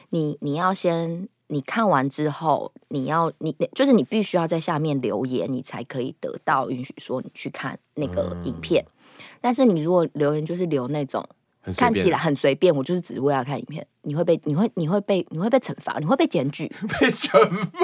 [0.09, 8.83] 你你要先，你看完之后，你要你就是你必须要在下面留言，你才可以得到允许说你去看那个影片。
[8.83, 11.27] 嗯、但是你如果留言就是留那种。
[11.75, 13.85] 看起来很随便，我就是只是为了看影片。
[14.09, 16.67] 你会被，你会，你会被，你会被惩罚，你会被检举，
[16.99, 17.29] 被惩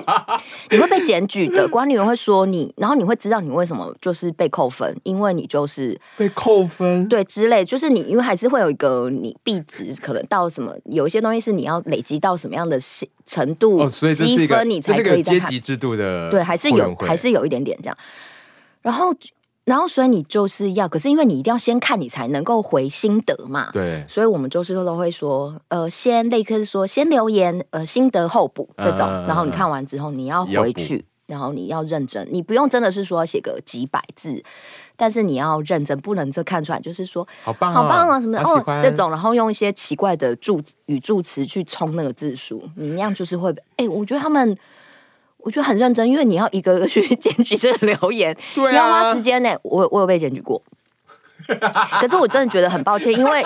[0.04, 1.68] 罚， 你会被检举的。
[1.68, 12.80] 管理员会说你，然后你会知道你为什么就是被扣分，因为你就是被扣分，对之类，就是你因为还是会有一个你币值，可能到什么，有一些东西是你要累积到什么样的
[13.26, 17.98] 程度，哦，所以积分你才可以阶级制度的，对，还是有，还是有一点点这样，
[18.82, 19.14] 然后。
[19.66, 23.72] 然后，所以你就是要，可是因为你一定要先看，你才能够回心得嘛。
[23.74, 29.08] 对，所以我们就是都会说，呃，先立刻说，先留言，呃，心得后补这种。
[29.08, 34.44] 呃、然后你看完之后，你要回去，然后你要认真，你不用真的是说写个几百字，
[34.96, 44.56] 但是你要认真，不能这看出来就是说好棒、哦、好棒啊什么的哦这种，然后用一些奇怪的助语助词去冲那个字数，你那样就是会，哎，我觉得他们。
[45.46, 49.56] 我觉得很认真，因为你要一个个去 检举这个留言，对啊、你要花时间呢。
[49.62, 50.60] 我我有被检举过，
[52.02, 53.44] 可是我真的觉得很抱歉，因为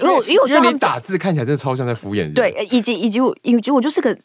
[0.00, 4.18] 因 为因为我觉得你打字看起来真的超像在敷衍人，对，以及以及我以及我就是个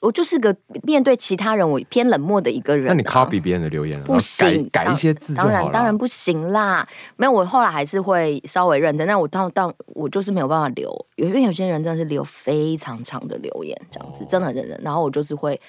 [0.00, 2.94] 我就是个面对其他人我偏冷漠的一个人、啊。
[2.94, 6.88] 那你 copy 别人的留言了，不行，改，改一些字，当然当然不行啦。
[7.16, 14.80] 没有，我后来还是会稍微认真，但我到到我就是没有办法留，因为有些人真的是留非常长的留言，这样子、哦、真的很认真。
[14.82, 15.60] 然后我就是会。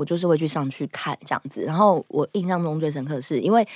[0.00, 3.68] 我就是会去上去看这样子，然后我印象中最深刻的是，因为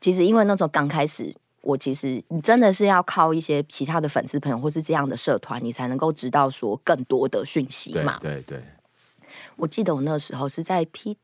[0.00, 8.18] 其实因为那时候刚开始，我其实你真的是要靠一些其他的粉丝朋友或是这样的社团，你才能够知道说更多的讯息嘛。
[8.20, 8.58] 对对。
[8.58, 8.64] 对
[9.54, 11.16] 我记得我那时候是在 P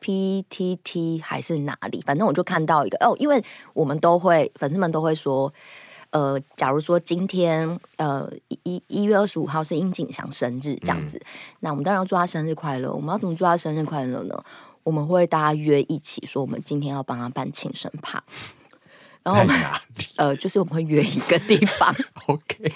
[0.00, 3.44] P T T 还是哪里，反正我就看到一个哦，因为
[3.74, 5.52] 我们都会粉丝们都会说。
[6.10, 8.28] 呃，假如说今天呃
[8.64, 11.26] 一一月二十五号是殷景祥生日这样子，嗯、
[11.60, 12.92] 那我们当然要祝他生日快乐。
[12.92, 14.44] 我们要怎么祝他生日快乐呢？
[14.82, 18.22] 我们会大家约一起说，我们今天要帮他办庆生趴。
[19.22, 19.56] 然后我们
[20.16, 21.94] 呃，就是我们会约一个地方，
[22.26, 22.72] OK，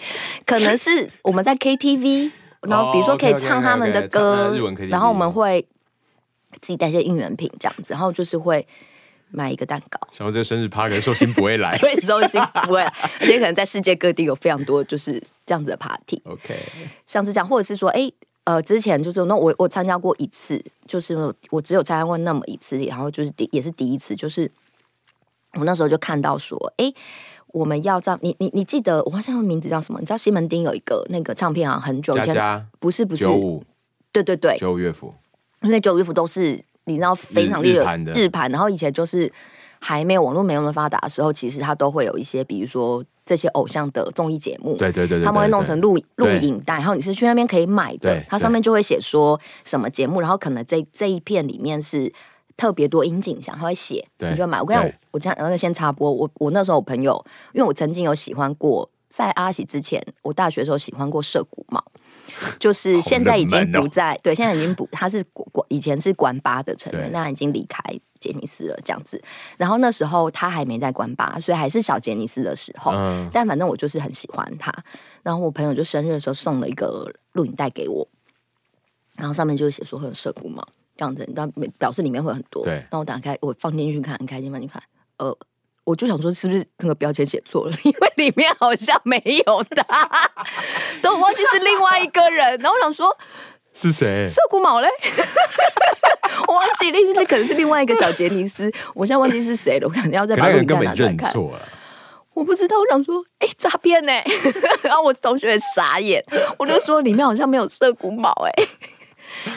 [0.46, 2.30] 可能是我们在 KTV，
[2.62, 4.54] 然后比如说可以唱他们的歌，
[4.88, 5.66] 然后我们会
[6.60, 8.66] 自己带些应援品这样子，然后就是会。
[9.34, 16.22] 买一个蛋糕，想到这个生日趴，可能寿星不会来， 对，寿星不会来，而且可能在世界各地有非常多就是这样子的 party。
[16.24, 16.54] OK，
[17.04, 18.10] 像是这样，或者是说，哎，
[18.44, 21.16] 呃，之前就是那我我参加过一次，就是
[21.50, 24.48] 我只有参加过那么一次，然后就是第也是第一次，就是
[25.54, 26.92] 我那时候就看到说，哎，
[27.48, 29.98] 我们要这样，你你你记得我好像名字叫什么？
[29.98, 33.64] 你知道西门町有一个那个唱片行很久以前，不是不是，九五，
[34.12, 35.12] 对对对，九五乐府，
[35.62, 36.64] 因为九五乐府都是。
[36.84, 39.30] 你知道非常厉害，日盘，然后以前就是
[39.80, 52.12] 还没有网络没那么发达的时候，其实它都会有一些，比如说这些偶像的综艺节目，对对对，他们会弄成录录影带，然后你是去那边可以买的，它上面就会写说什么节目，然后可能这这一片里面是
[52.56, 54.60] 特别多引景像，他会写，你就买。
[54.60, 61.82] 我跟你讲，我这样那个先插播，我我那时候我朋友，因为我曾经有喜欢过，在阿拉西之前，我大学的时候喜欢过涩谷茂。
[62.58, 65.22] 就是现在已经不在，对，现在已经不，他是
[65.64, 67.82] 管以前是管八的成员，那已经离开
[68.20, 69.22] 杰尼斯了，这样子。
[69.56, 72.92] 然后那时候他还没在管八，所以还是小杰尼斯的时候。
[72.92, 73.28] 嗯。
[73.32, 74.72] 但反正我就是很喜欢他。
[75.22, 78.06] 然后我朋友就生日的时候送了一个录影带给我，
[79.16, 82.62] 然后上面就会写说会有涩谷茂这样子，但表示里面会很多。
[82.64, 82.84] 对。
[82.90, 84.82] 那我打开，我放进去看，很开心放进去看，
[85.18, 85.36] 呃。
[85.86, 87.76] 我就想说，是不是那个标签写错了？
[87.84, 90.08] 因为里面好像没有他，
[91.02, 92.58] 都忘记是另外一个人。
[92.58, 93.14] 然后我想说，
[93.74, 94.26] 是谁？
[94.26, 94.88] 涩谷卯嘞？
[96.48, 98.72] 我忘记那，那可能是另外一个小杰尼斯。
[98.94, 101.32] 我现在忘记是谁了，我可能要再把录影带拿出来看。
[102.32, 104.12] 我不知道，我想说，哎、欸，诈骗呢？
[104.82, 106.24] 然后我同学也傻眼，
[106.58, 108.52] 我就说里面好像没有涩谷卯哎。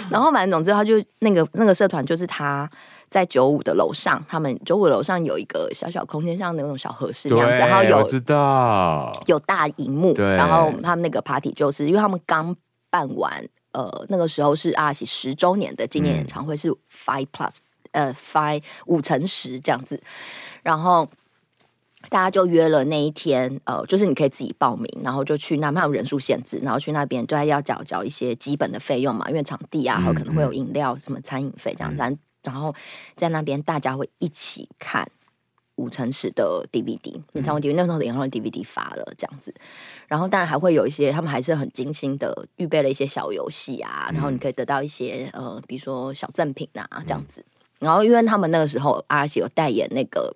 [0.09, 2.69] 然后反正总之，他就那个那个社团就是他。
[3.09, 12.53] 在九五的楼上，他们九五楼上有一个小小空间，像那种小合适那样子，然后有知道有大荧幕，然后他们那个 party 就是因为他们刚
[12.89, 13.31] 办完，
[13.71, 17.57] 呃，那个时候是阿拉西十周年的纪念演唱会，是 Five Plus，
[17.91, 20.01] 呃，Five 五乘十这样子，
[20.63, 21.07] 然后
[22.09, 32.17] 大家就约了那一天，呃，就是你可以自己报名，然后就去那，哪怕有人数限制，然后去那边就要缴缴一些基本的费用嘛，因为场地啊，然后可能会有饮料、什么餐饮费这样子。
[32.43, 32.73] 然后
[33.15, 35.09] 在那边，大家会一起看
[35.77, 39.51] 五乘十的 DVD 演唱会 DVD，那时候的演唱会 DVD 发了这样子。
[40.07, 47.43] 然后当然还会有一些，他们还是很精心的预备了一些小游戏啊，然后你可以得到一些呃，比如说小赠品啊这样子。
[47.79, 50.35] 然后因为他们那个时候阿拉西有代言那个，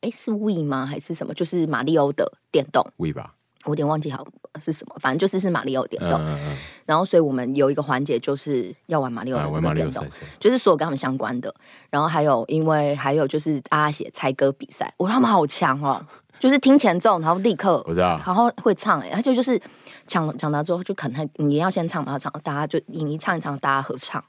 [0.00, 0.84] 哎，是 Wii 吗？
[0.84, 1.32] 还是什么？
[1.34, 3.34] 就是马里欧的电动 Wii 吧。
[3.64, 4.26] 我有点忘记好
[4.60, 10.06] 是什么，反正就是是马里奥电动，嗯嗯嗯，然后所以我们有一个环节就是要玩马里奥的这个电动，
[10.40, 11.54] 就是所有跟他们相关的。
[11.90, 16.04] 然后还有因为还有就是阿拉写猜歌比赛，我说他们好强哦，
[16.40, 19.60] 就是听前奏然后立刻我知道，然后会唱哎，他就就是
[20.06, 24.22] 抢抢到之后就可能你要先唱嘛，唱大家就你一唱一唱大家合唱。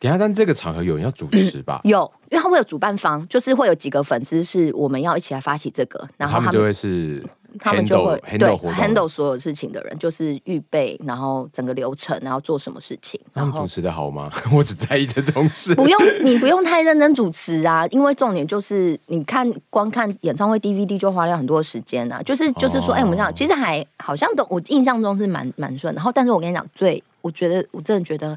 [0.00, 1.80] 等下，但这个场合有人要主持 吧？
[1.84, 7.24] 嗯、有，因为他会有主办方，就是会有几个粉丝是我们要一起来发起这个，然后他们就会是。
[7.58, 13.20] 他们就会 handle, 对 handle 所有事情的人，就是预备，然后整个流程，然后做什么事情。
[13.32, 14.30] 他们主持的好吗？
[14.52, 15.74] 我只在意这种事。
[15.74, 22.22] 不用，你不用太认真主持啊，因为重点就是你看，光看演唱会 DVD 就花了很多时间啊。
[22.22, 25.94] 就是就是说，哎、哦欸，我们这样其实还好像都我印象中是蛮蛮顺。
[25.94, 28.36] 然后，但是我跟你讲，最我觉得我真的觉得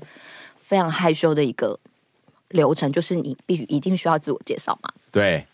[0.61, 1.77] 非常害羞的一个
[2.49, 4.89] 流程，就是你必须一定需要自我介绍嘛。
[5.11, 5.45] 对。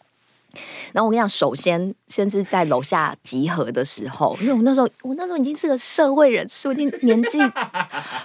[0.94, 7.40] 然后我跟你讲，首先先是在楼下集合的时候，因为我那时候我那时候已经是个社会人士，我已经年纪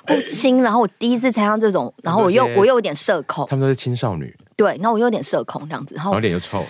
[0.06, 6.64] 不轻，然后我第一次参加这种，然后我又我又有点社恐，他们都是青少女，对，然后我又有点社恐这样子，然后脸又臭，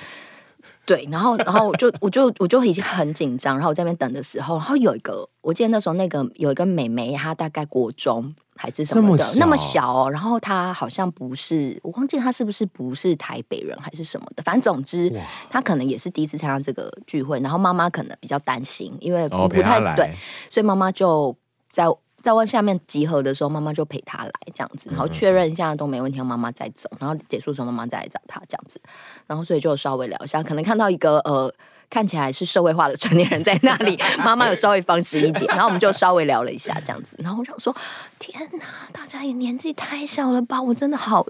[0.89, 8.35] 对，然后然后我就我就我就已经很紧张，然后我在那边等的时候，然后有一个，我记得那时候那个有一个美眉，她大概国中。
[8.61, 10.11] 还是什么的，那么小哦。
[10.11, 14.43] 然后她好像不是，我忘记她是不是不是台北人还是什么的。
[14.43, 15.09] 反正总之，
[15.49, 17.39] 她可能也是第一次参加这个聚会。
[17.39, 20.13] 然后妈妈可能比较担心，因为不太对，
[20.51, 21.33] 所以妈妈就
[21.71, 21.85] 在
[22.23, 26.91] 在外下面集合的时候，妈妈就陪他来这样子，然后确认一下都没问题，妈妈再走。
[26.99, 28.81] 然后结束的时候，妈妈再来找他这样子。
[29.27, 31.53] 然后所以就稍微聊一下，可能看到一个呃。
[31.91, 37.75] 看起来是社会化的成年人在那里， 妈妈有稍微放心一点，然后我们就稍微聊了一下这样子，然后我想说，
[38.19, 41.27] 天哪，大家也年纪太小了吧，我真的好，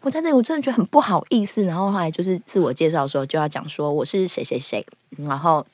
[0.00, 4.82] 我在这里我真的觉得很不好意思，然后后来就是自我介绍的时候就要讲说我是谁谁谁，
[5.18, 5.66] 然后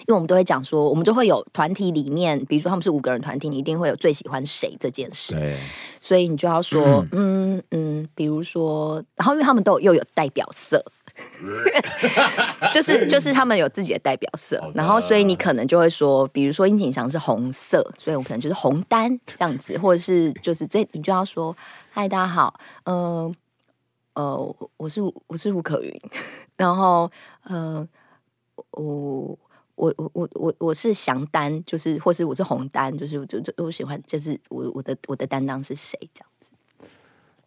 [0.00, 5.56] 因为我们都会讲说，我们就会有团体里面，比如说他们是五个人团体，你一定会有最喜欢谁这件事，对，
[6.00, 10.84] 所以你就要说，嗯嗯，比如说，然后因为他们都又有代表色。
[12.72, 21.54] 就是就是他们有自己的代表色，然后所以你可能就会说，比如说殷景祥是红色，所以我可能就是红丹这样子，或者是就是这你就要说，
[21.90, 23.34] 嗨，大家好，嗯
[24.14, 25.92] 呃，呃，我是我是吴可云，
[26.56, 27.10] 然后
[27.42, 27.86] 呃，
[28.70, 29.38] 我
[29.80, 36.50] 我我我我我是祥丹，就是或是我是红单，就是我就我喜欢，就是我我的我的担当是谁这样子。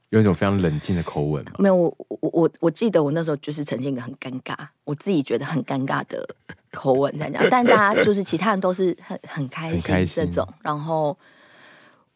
[0.10, 1.52] 有一种非常冷静的口吻吗？
[1.60, 6.28] 没有，我我我我记得我那时候就是呈现一个很尴尬，我自己觉得很尴尬的
[6.72, 10.48] 口吻在讲，但大家就是其他人都是很很开心这种。
[10.64, 11.16] 然后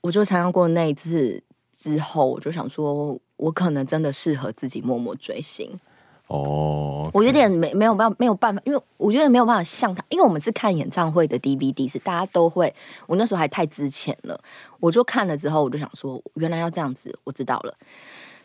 [0.01, 1.43] 我就参加过那一次
[1.73, 5.79] 之后，我就想说，我可能真的适合自己默默追星。
[6.27, 12.73] 哦，我有点没没有办法没有办法，因为我觉得没有办法像他，因为我们是看演唱会的 DVD，是大家都会。
[13.05, 14.39] 我那时候还太之前了，
[14.79, 17.73] 我就看了之后，我就想说，原来要这样子，我知道了。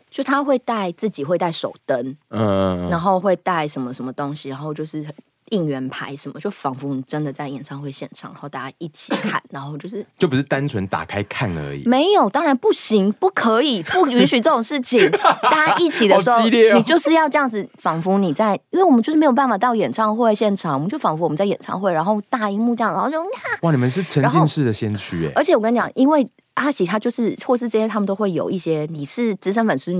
[0.09, 5.05] 就他会带自己会带手灯，嗯，然后会带什么什么东西，然后就是。
[5.53, 11.83] 应援牌什么，就仿佛你真的在演唱会现场，然后大家一起看， 然后就是就不是单纯打开看而已。
[11.85, 15.09] 没有，当然不行，不可以，不允许这种事情。
[15.43, 23.21] 大家一起的时候，哦、你就是要这样子，仿佛你在，因为我们就是没有办法到演唱会现场，我们就仿佛我们在演唱会，然后大荧幕这样，然后就
[23.61, 25.31] 哇，你们是沉浸式的先驱哎！
[25.35, 29.93] 而且我跟你讲，因为阿喜他就是或是这些，他们都会有一些，你是资深粉丝。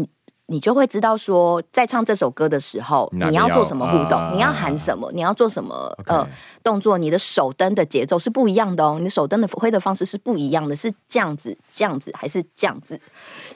[0.53, 6.25] 你就会知道说，在唱这首歌的时候，你要做什么互动，你要喊什么，你要做什么呃
[6.61, 13.01] 动作，你的手灯的节奏是不一样的哦，你的手灯的挥的方式是不一样的，是这样子、这样子还是这样子，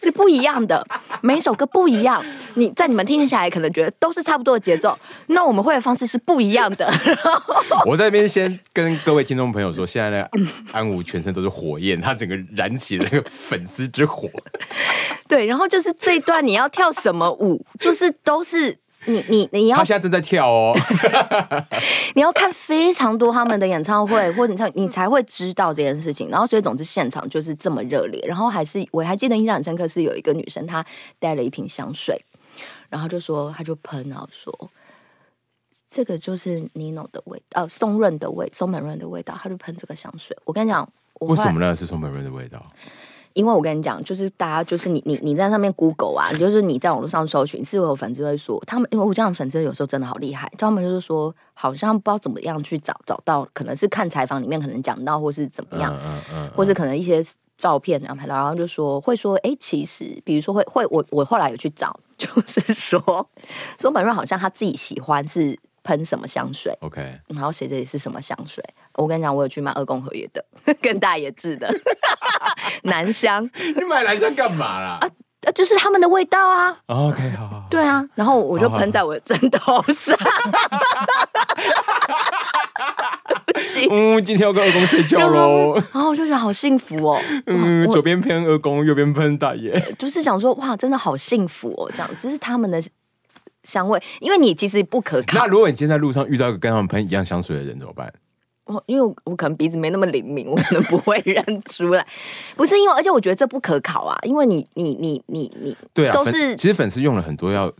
[0.01, 0.83] 是不一样的。
[1.21, 2.25] 每一首歌不一样，
[2.55, 6.91] 你在你们听下来可能觉得都是差不多的节奏，那我们挥的方式是不一样的。
[7.85, 10.27] 我在这边先跟各位听众朋友说，现在呢，
[10.71, 14.27] 安武全身都是火焰，他整个燃起了那个粉丝之火。
[15.27, 20.73] 对，然后就是这一段你要跳什么舞，就是都是你你你要他现在正在跳哦，
[22.15, 26.29] 你要看非常多他们的演唱会，或者你才你才会知道这件事情。
[26.29, 30.85] 然后所以总之现场就是这么热烈，然后还是我还记得印象很深刻是有一个女生她
[31.19, 32.21] 带了一瓶香水，
[32.89, 34.69] 然后就说她就喷，然后说
[35.87, 40.35] 这个就是 Nino 的味道，呃，松润的味，松本润的味道，她就喷这个香水。
[40.43, 42.61] 我跟你讲，为什么呢是松本润的味道？
[43.37, 57.21] 因为我跟你讲，就是大家就是你你你在上面 Google 啊，就是你在网络上搜寻，是有粉丝会说他们，因为我这样的粉丝有时候真的好厉害，他们就是说好像不知道怎么样去找找到，可能是看采访里面可能讲到，或是怎么样，嗯嗯嗯、或是可能一些
[57.57, 63.29] 照片安排到，然后就说会说，哎，其实比如说会会我我后来有去找，就是说
[63.77, 65.57] 松本瑞好像他自己喜欢是。
[65.83, 68.61] 喷什么香水？OK，然后谁这里是什么香水？
[68.97, 70.43] 我跟你讲，我有去买二宫和也的，
[70.81, 71.73] 跟大野智的
[72.83, 73.49] 男香。
[73.55, 74.99] 你买男香干嘛啦？
[74.99, 76.75] 啊，就是他们的味道啊。
[76.87, 80.17] OK，好，好，对啊，然后我就喷在我的枕头上。
[83.89, 85.75] 嗯，今天要跟二宫睡觉喽。
[85.93, 87.21] 然后我就觉得好幸福哦。
[87.45, 89.79] 嗯，左边喷二宫，右边喷大爷。
[89.97, 91.89] 就是想说，哇，真的好幸福哦。
[91.93, 92.81] 这样，只是他们的。
[93.63, 95.39] 香味，因为你其实不可靠。
[95.39, 98.09] 那如果你今天在路上遇到一个跟他们喷一样香水的人怎么办？
[98.67, 102.05] 我因为我可能鼻子没那么灵敏，我可能不会 认出来。
[102.55, 107.71] 不是因为，而且我觉得这不可考啊，因为你你你你你，对啊，都是其实粉丝用了很多要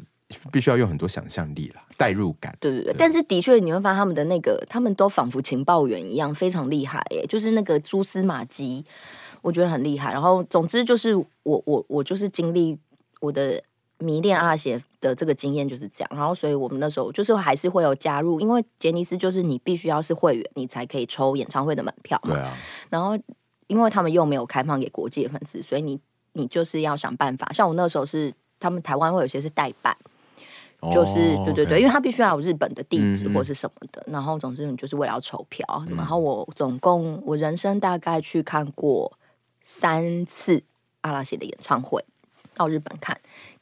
[0.52, 2.56] 必须要用很多想象力啦，代入感。
[2.60, 8.86] 对对对，对但是的确你会发现他们的那个，他们都仿佛情报员一样，非常厉害耶，就是那个蛛丝马迹，
[9.42, 10.12] 我觉得很厉害。
[10.12, 12.78] 然后总之就是我我我就是经历
[13.20, 13.62] 我的。
[14.00, 22.36] 迷恋阿拉西的这个经验就是这样，然后所以我们那时候就是还是会有加入，因为杰尼斯就是你必须要是会员，你才可以抽演唱会的门票嘛。
[22.36, 22.54] 对啊。
[22.90, 23.18] 然后
[23.66, 26.00] 因为他们又没有开放给国际的粉丝，所以你
[26.34, 27.52] 你就是要想办法。
[27.52, 29.98] 像我那时候是他们台湾会有些是代办，
[30.82, 34.00] 哦、就是对对对因为他必须要有日本的地址或是什么的。
[34.02, 39.12] 嗯嗯然后总之你就是为了要抽票，嗯、然后我总共我人生大概去看过
[39.64, 40.62] 三次
[41.02, 42.06] 阿拉西的演唱会。
[42.54, 43.16] 到日本看，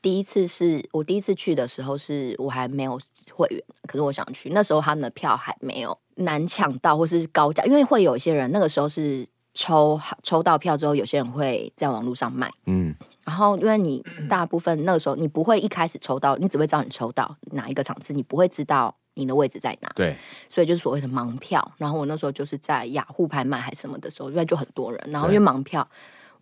[0.06, 3.00] 第一次是我第一次去的时候，是我还没有
[3.34, 12.94] 会员，可是我想去，那时候他们的票还没有难抢到，或是高价，因为会有一些人那个时候是抽抽到票之后，有些人会在网络上卖，嗯，
[13.24, 20.16] 然后因为你大部分那个时候你不会一开始抽到，你只会知道你抽到哪一个场次，你不会知道你的位置在哪，对，
[20.48, 21.72] 所以就是所谓的盲票。
[21.78, 25.88] 然后我那时候就是在雅虎拍卖还是什么的时候，因为就很多人，然后因为盲票。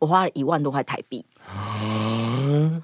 [0.04, 1.26] 我花了一万多块台币，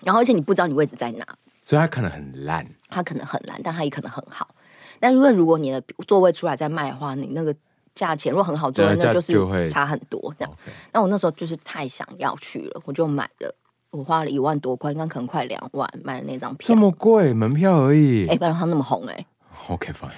[0.06, 1.26] 然后而且你不知道你位置在哪，
[1.66, 4.56] 所以它可能很烂，它可能很烂，但它也可能很好。
[5.02, 7.54] 但如果如果你的座位出来再卖的话，你那个
[7.94, 9.34] 价钱如果很好座位，那就是
[9.66, 10.54] 差很多这样。
[10.94, 13.54] 那我那时候就是太想要去了，我就买了，
[13.90, 19.26] 我花了一万多块，应该可能快两万买了那张票，这么贵门票而已，哎，不然它那么红哎。
[19.68, 20.10] OK fine，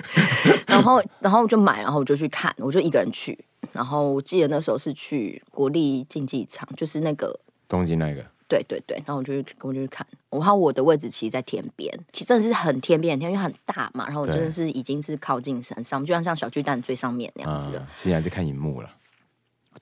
[0.66, 3.38] 然后然后我就买，然后我就去看，我就一个人去。
[3.72, 8.24] 然后我记得那时候是去国立竞技场，就是那个东京那个。
[8.46, 10.06] 对对对，然后我就去，我就去看。
[10.28, 14.04] 然后我的位置其实，在天边，其实真的是很天边，天因为很大嘛。
[14.04, 17.84] 然后我真的是已经是靠近山上，就像像小巨蛋最上面那样子的。
[17.94, 18.90] 现在在看荧幕了。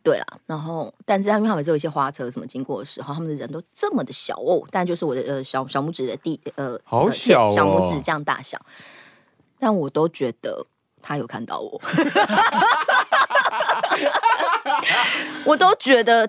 [0.02, 8.60] 对啦，然后但是他们他们有一些花车什么经过的时候，他们的人都这么的小哦，但就是我的呃小小拇指的第呃，好小、哦、小拇指这样大小，
[9.58, 10.66] 但我都觉得
[11.00, 11.80] 他有看到我。
[15.44, 16.28] 我都觉得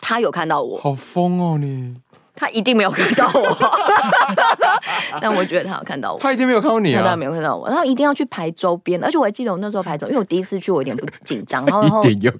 [0.00, 1.96] 他有看到我，好疯哦你！
[2.40, 3.54] 他一定没有看到我，
[5.20, 6.18] 但我觉得他有看到我。
[6.18, 7.04] 他一定没有看到你啊！
[7.06, 12.32] 他没有看到我，然后一定要去排周边，而且我还记得我那时候排周，因为我第一次去，我有点不紧张，然后一定有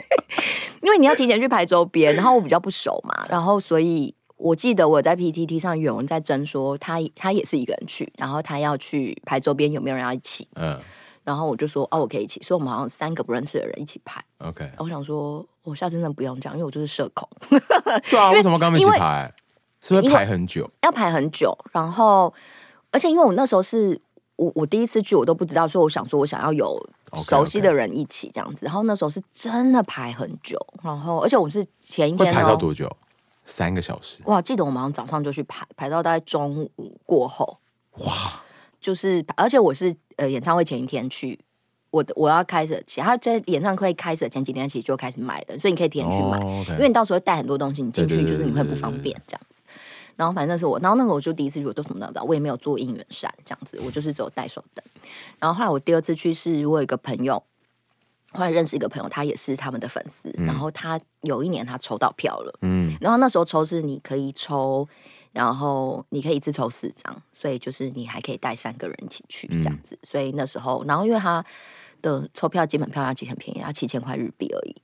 [0.80, 10.48] 因为你要提前去排周边，然后我比较不熟嘛，然后所以我记得我在 PTT 上有人在争说他他也是一个人去，然后他要去排周边，有没有人要一起？
[10.54, 10.80] 嗯。
[11.24, 14.24] 然后我就说哦，我可以一起，所以我们好像三个不认识的人一起排。
[14.38, 17.28] OK，我想说，我下次真的不用这样，因为我就是社恐。
[17.50, 19.32] 对啊， 为什么刚刚一起排？
[19.80, 20.68] 是不是排很久？
[20.82, 22.32] 要排很久，然后
[22.90, 24.00] 而且因为我那时候是
[24.36, 26.88] 我我第一次去，我都不知道，所以我想说我想要有
[27.24, 28.64] 熟悉的人一起这样子。
[28.64, 32.90] 然后那时候是真的排很久，然后而且我们是前一天排到多久？
[33.44, 34.18] 三个小时。
[34.24, 37.58] 哇，记得我们早上就去排，排到大概中午过后。
[37.98, 38.12] 哇。
[38.78, 41.36] 就是，而且我是呃演唱会前一天去，
[41.96, 46.38] 我我要开始，其他在演唱会开始前几天其实就开始买了，所以你可以提前去买，
[46.74, 49.62] 因为你到时候带很多东西，你进去就是你会不方便这样子。
[50.14, 54.84] 然后反正那是我，然后那个我就第一次去，我都什么都不知道，我也没有做应援扇这样子，我就是只有带手灯。
[55.38, 57.42] 然后后来我第二次去是我有一个朋友，
[58.32, 64.86] 后来认识一个朋友，他也是他们的粉丝，嗯、然后他有一年他抽到票了，嗯，然后那时候抽是你可以抽。
[65.32, 69.94] 然后你可以一次抽四张，所以就是你还可以带三个人一起去这样子。
[69.94, 71.44] 嗯、所以那时候，然后因为他
[72.02, 74.76] 的抽票基本票价其实很便宜，它七千块日币而已。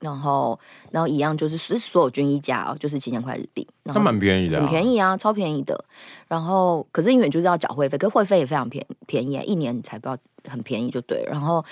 [0.00, 0.60] 然后，
[0.92, 3.66] 然后一样就是是所有军医价哦，就是七千块日币。
[3.82, 5.84] 那蛮便宜的、啊，很便宜啊，超便宜的。
[6.28, 10.16] 然后，可是因为就是要缴会费，可是会费也非常便便宜，一年你才不要
[10.48, 11.32] 很便宜就对了。
[11.32, 11.64] 然后，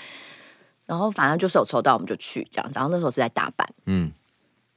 [0.87, 2.69] 然后反正就是有抽到，我们就去这样。
[2.75, 4.11] 然后那时候是在大阪，嗯。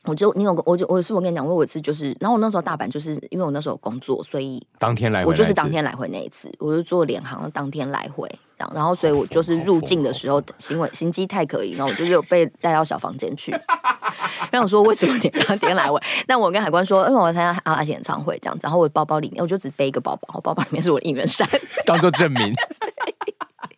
[0.06, 8.28] 我就你有个，我就我是我跟你讲，我有一次就是，然后我那时候大阪就是因为我那时候有工作，所以当天来回，我就是当天来回那一次，我就坐联航当天来回，
[8.58, 13.52] 这样，然后所以我就是入境的时候行为行机太可疑，然后我就有被带到小房间去，
[14.52, 16.02] 然后我说为什么你当天来回？
[16.28, 21.48] 那我跟海关说，因为我要参加阿拉西演唱会这样子，然后我的包包里面我就只背一个包包，我包包里面是我的应援扇，
[21.86, 22.54] 当做证明。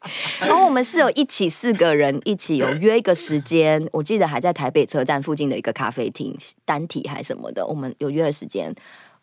[0.41, 6.36] 然后我们是有一起四个人一起有约一个时间，我记得还在台北车站附近的一个咖啡厅，
[6.66, 8.74] 单体还是什么的，我们有约了时间，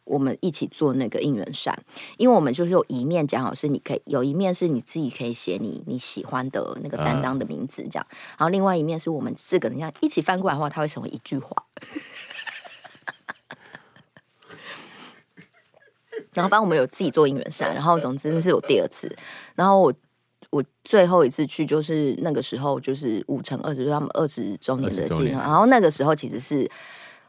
[0.04, 1.76] 我们一起做那个应援扇，
[2.16, 8.06] 因为我们就是有一面讲好是你可以，有一面是你自己可以写你你喜欢的那个担当的名字这样，
[8.38, 11.50] 然后另外一面是我们四个人这样一起翻过来的话，它会成为一句话。
[16.32, 19.12] 然后反正我们有自己做应援扇，然后总之那是我第二次，
[19.56, 19.92] 然后我。
[20.50, 25.32] 我最后一次去就是那个时候，就是五乘二十，就是他们二十周年的纪念。
[25.32, 26.66] 然后那个时候其实是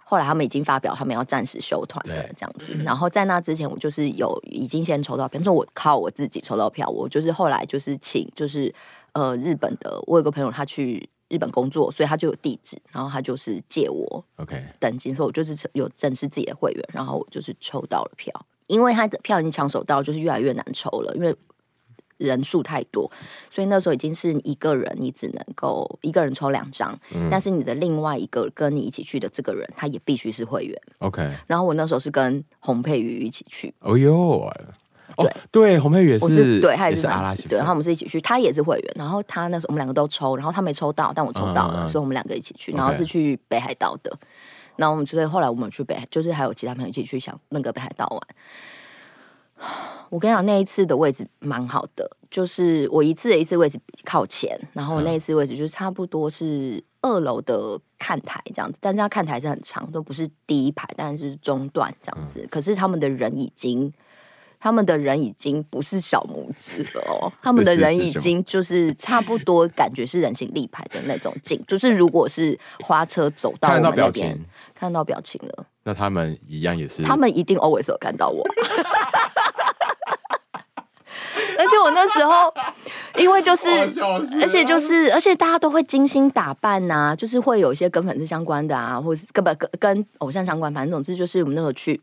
[0.05, 2.73] 后来他们已经发表他们要暂时休团的这样子。
[2.85, 6.87] 然后在那之前，我就是有已经先抽到票，说我靠我自己抽到票。
[6.87, 8.73] 我就是后来就是请就是
[9.11, 18.33] 呃日本的，我有个朋友他去日本工作，所以他就有地址，然后他就是借我 OK 登记，所以我就是有正式自己的会员，然后我就是抽到了票。
[18.67, 21.35] 因为他的票已经抢手到，就是越来越难抽了，因为。
[22.19, 23.09] 人数太多，
[23.49, 26.95] 所以那时候已经是一个人，你只能够一个人抽两张。
[27.15, 30.79] 嗯、但是你的另外一个跟你一起去的这个人，他也必须是会员。
[30.99, 31.27] OK。
[31.47, 33.73] 然后我那时候是跟洪佩瑜一起去。
[33.79, 34.47] 哦呦，
[35.17, 38.93] 对对，洪佩瑜也是，对，他也是阿拉西，对，然后我们是一起去，他也是会员。
[38.95, 42.71] 然后他那时候我们两个都抽，然后他没抽到，但我抽到了，嗯、所以我们两个一起去。
[42.73, 44.11] 然后是去北海道的。
[44.75, 48.21] 然后我们所以后来我们去北海，就是还有其他朋友一起去想那个北海道玩。
[50.09, 62.47] 我跟你讲，那一次的位置蛮好的，就是我一次的一次位置靠前，然后那一次位置就是差不多是二楼的看台这样子，但是他看台是很长，都不是第一排，但是中段这样子。
[62.49, 63.93] 可是他们的人已经，
[64.59, 74.37] 他们的人已经不是小拇指了哦，他们的 人已经就是差不多感觉是人形立牌的那种近，就是如果是花车走到我们那边，
[74.73, 78.43] 看到表情了，那他们一样也是，他们一定 always 有看到我。
[81.57, 82.53] 而且我那时候，
[83.17, 83.67] 因为就是，
[84.41, 91.99] 而且就是，而且大家都会精心打扮呐、啊，就是会有一些跟粉丝相关的啊，或者是根本跟跟偶像相关，反正总之就是我们那时候去，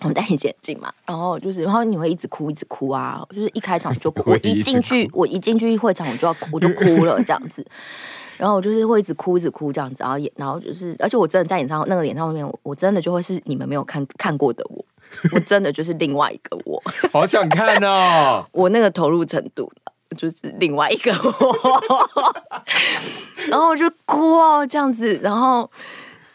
[0.00, 7.64] 我们戴隐形眼镜嘛，然后就是，然后你会一直哭，一直哭啊，就是一开场就哭， 我一进去，我一进去会场我就要哭，我就哭了这样子，
[8.36, 14.84] 然后我就是会一直哭，一直哭这样子，然后演，然后就是，而且我真的在演唱那个演唱会里面，我真的就会是你们没有看看过的我。
[15.34, 16.82] 我真的就是另外一个我，
[17.12, 18.44] 好想看哦！
[18.52, 19.70] 我那个投入程度
[20.16, 21.82] 就是另外一个我，
[23.48, 25.70] 然后我就哭哦，这样子，然后，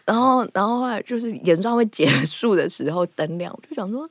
[0.05, 4.09] 然后，然后后来就是演唱会结束的时候灯亮，我就想说，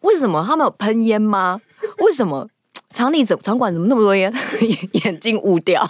[0.00, 1.60] 为什么他们有喷烟吗？
[1.98, 2.48] 为什么
[2.90, 4.32] 厂里怎场馆怎么那么多烟？
[5.04, 5.88] 眼镜雾掉，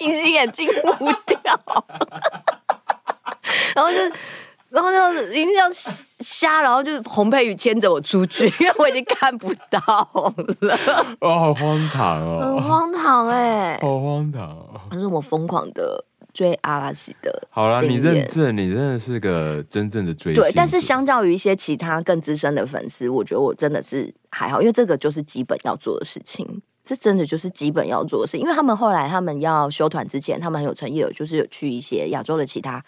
[0.00, 1.84] 隐形眼镜雾掉，
[3.74, 4.12] 然后就是。
[4.72, 9.78] 然后就一定要瞎，然后就是洪佩宇牵着我出去， 因为我已经看不到
[10.14, 10.78] 了。
[11.20, 14.80] 哦，好荒唐哦，很荒唐哎、欸，好荒唐哦。
[14.90, 16.02] 可是我疯狂的
[16.32, 17.46] 追阿拉西的。
[17.50, 20.42] 好啦，你认证，你真的是个真正的追星。
[20.42, 26.62] 对，但是相较于一些其他更资深的粉丝，我觉得我真的是还好，因为这个就是基本要做的事情。
[26.84, 32.84] 这真的就是基本要做的事，因为他们后来他们要休团之前，他们很有诚意的，就是有去一些亚洲的其他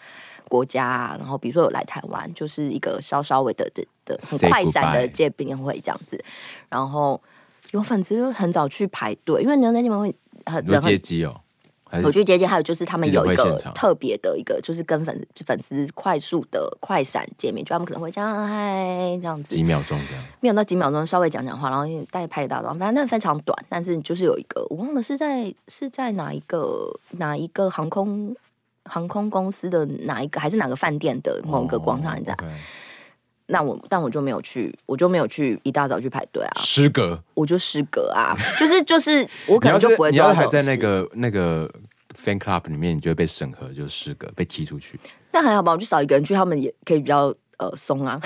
[0.47, 6.23] 国家啊，然后比如说有来台湾，就是一个稍稍微的的的很快闪的见面会这样子，
[6.69, 7.21] 然后
[7.71, 10.15] 有粉丝就很早去排队，因为你们会
[10.45, 11.41] 很有接机哦。
[12.03, 28.35] 我去接机，还有就是他们有一个特别的一个，就是跟粉粉丝快速的快闪见面，就他们可能会这样嗨这样子，几秒钟这样，没有到几秒钟，稍微讲讲话，然后大概拍个大照，反正那非常短，但是就是有一个我忘了是在是在哪一个哪一个航空
[28.85, 32.33] 航空公司的哪一个还是哪个饭店的某一个广场在。
[32.33, 32.53] Oh, okay.
[33.47, 40.11] 那我但我就没有去，我就没有去一大早去排队啊，失格，我就失格啊， 就是就是我可能就不会做。
[40.11, 41.71] 你要还在那个那个
[42.15, 44.99] fan club 里面，你就会被审核，就失格，被踢出去。
[45.31, 48.19] 那还好吧，我就少一个人去，他们也可以比较呃松啊。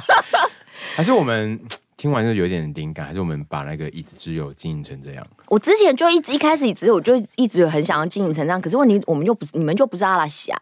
[0.96, 1.60] 还是我们。
[2.00, 5.26] 听完就有点灵感，还是我们把那个椅子只有经营成这样？
[5.48, 8.58] 我之前就一直一开始椅子，我就一直有很想要经营成这样。
[8.58, 10.58] 可是问题，我们又不是你们就不是阿拉西啊，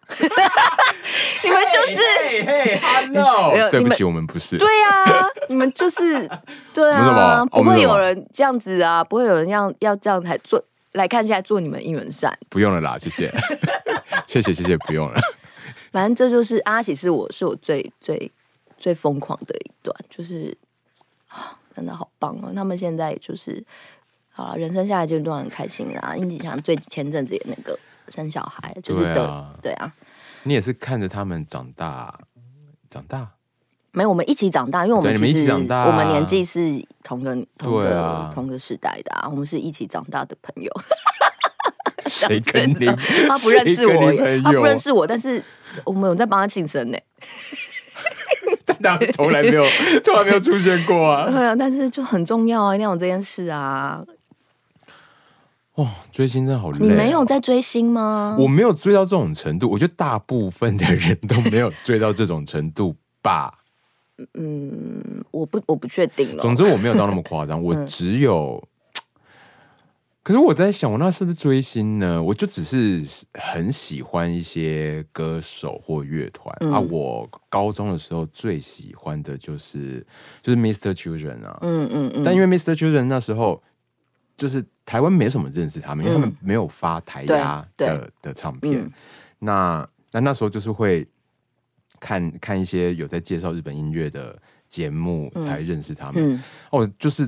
[1.44, 4.58] 你们就是嘿，Hello，对不起，我们不是。
[4.58, 6.28] 对啊，你们就是
[6.74, 10.60] 对啊，不会有人这样子啊，不会有人要要这样来做
[10.94, 12.36] 来看一下做你们应援扇。
[12.48, 13.32] 不用了啦，谢谢，
[14.26, 15.20] 谢谢谢谢，不用了。
[15.92, 18.28] 反正这就是阿喜，是我是我最最
[18.76, 20.58] 最疯狂的一段，就是。
[21.78, 22.52] 真的好棒哦！
[22.56, 23.64] 他们现在就是
[24.32, 26.16] 好了，人生下来就都很开心啦。
[26.16, 29.94] 殷景祥最前阵子也那个生小孩，就是的，对啊，对啊。
[30.42, 32.18] 你也是看着他们长大，
[32.90, 33.30] 长大？
[33.92, 40.72] 没有，我们一起长大，因为我们其实一起长大，我们年纪是同个同个、啊、同个时代的啊，我们是一起长大的朋友。
[42.06, 42.86] 谁跟你？
[43.28, 44.12] 他不认识我，
[44.42, 45.40] 他不认识我，但是
[45.84, 46.98] 我们有在帮他庆生呢。
[48.82, 49.64] 但他从来没有，
[50.04, 51.30] 从来没有出现过啊！
[51.30, 54.04] 对啊，但是就很重要啊，一定要有这件事啊！
[55.74, 56.80] 哦，追星真的好累啊。
[56.80, 58.36] 你没有在追星吗？
[58.38, 63.52] 我没有追到这种程度，我觉得大部分的人都没有追到这种程度吧。
[64.34, 66.42] 嗯，我不，我不确定了。
[66.42, 68.62] 总之，我没有到那么夸张， 我只有。
[70.28, 72.22] 可是我在想，我那是不是追星呢？
[72.22, 73.02] 我就只是
[73.32, 76.78] 很喜欢一些歌手或乐团、嗯、啊。
[76.78, 80.06] 我高中的时候最喜欢的就是
[80.42, 80.92] 就是 Mr.
[80.92, 82.22] Children 啊，嗯嗯嗯。
[82.22, 82.76] 但因为 Mr.
[82.76, 83.62] Children 那时候
[84.36, 88.82] 就是台湾没什么认识他们，因为他们没有发台压的的唱片。
[88.82, 88.92] 嗯、
[89.38, 91.08] 那那那时候就是会
[91.98, 96.38] 看看一些有在介绍日本音乐的节目才认识他们。
[96.70, 97.26] 哦、就是。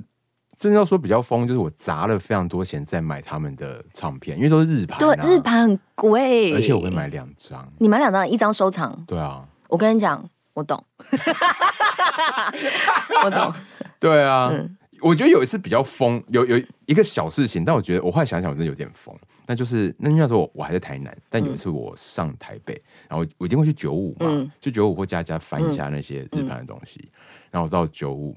[0.61, 7.67] 真的要说比较疯，就是我砸了非常多钱在买他们的唱片，因为都是日盘、啊，对，日盘很贵，而且我会买两张。
[7.79, 8.95] 你买两张，一张收藏。
[9.07, 10.85] 对啊，我跟你讲，我懂，
[13.25, 13.55] 我懂。
[13.99, 19.17] 对啊、嗯，我觉得有一次比较疯，有有一个小事情，但我觉得我后来想想，我真的有点疯。
[19.47, 27.11] 那就是那那时候我我还在台南，但有一次我上台北，嗯、然后我一定会去九五嘛，嗯、就九五或家家翻一下那些日盘的东西，嗯、
[27.53, 28.37] 然后到九五。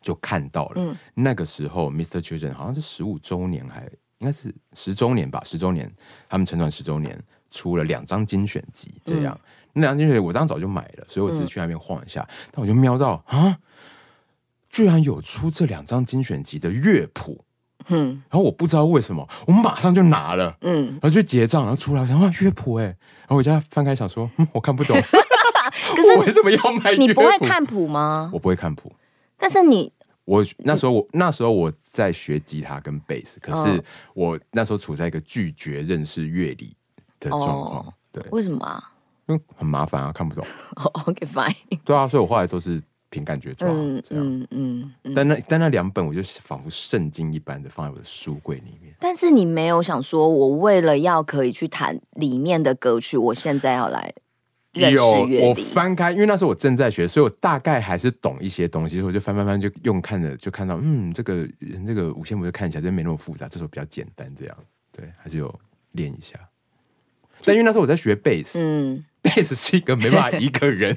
[0.00, 2.20] 就看到了，嗯、那个时候，Mr.
[2.20, 3.82] Children 好像是十五周年，还
[4.18, 5.90] 应该是十周年吧，十周年，
[6.28, 7.20] 他们成团十周年
[7.50, 13.58] 出了两张精选集，这样，嗯、那两张精选集我当时早就买了，所以我只是去那边晃一下，嗯、但我就瞄到啊，
[14.70, 17.44] 居然有出这两张精选集的乐谱，
[17.88, 26.94] 嗯，然后我不知道为什么，我马上就拿了，嗯，然后就结账，然后出来，我想哇，乐谱哎，然后我家翻开想说，嗯，我看不懂， 可是 我为什么要买？
[26.96, 28.30] 你不会看谱吗？
[28.32, 28.92] 我不会看谱。
[29.38, 29.90] 但是你，
[30.24, 33.82] 我那时候我那时候我在学吉他跟贝斯，可是
[34.12, 36.76] 我那时候处在一个拒绝认识乐理
[37.20, 37.94] 的状况。
[38.12, 38.92] 对，为什么啊？
[39.26, 40.44] 因为很麻烦啊，看不懂。
[41.06, 41.54] OK fine。
[41.84, 43.68] 对啊，所以我后来都是凭感觉抓。
[43.70, 44.92] 嗯嗯嗯。
[45.14, 48.94] 但那但那两本，我就仿佛圣经一般的放在我的书柜里面。
[48.98, 54.12] 但是你没有想说，我为了要可以去弹里面的歌曲，我现在要来。
[54.78, 61.48] 有我翻开，因为那时候我正在学，所以我大概还是懂一些东西，所以我就翻翻翻，就用看着就看到，嗯，这个
[61.86, 64.56] 这个五线谱就看起来真没那么复杂，这首比较简单，这样
[64.92, 65.54] 对，还是有
[65.92, 66.38] 练一下。
[67.44, 70.96] 但因为那时候我在学贝斯，嗯，贝斯是一个没办法一个人。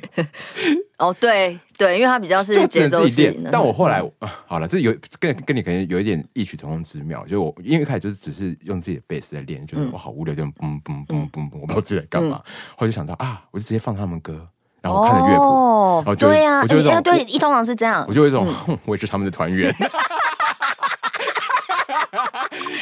[1.02, 3.44] 哦，对对，因为它比较是节奏型。
[3.52, 7.26] 但我后来、嗯、好了，这有跟跟你可能有一点异曲同工之妙。
[7.26, 10.52] 就我因为一开始就是只是用自己的贝斯在练，觉得我好无聊，就嘣
[10.84, 12.40] 嘣嘣嘣嘣，我不知道自己在干嘛。
[12.76, 14.48] 后来就想到啊，我就直接放他们歌，
[14.82, 19.76] 然后看着乐谱，哦、然后就对呀、啊，我就有一种、欸、对，一通常是这样，我就有一种，嗯、我也是他们的团员。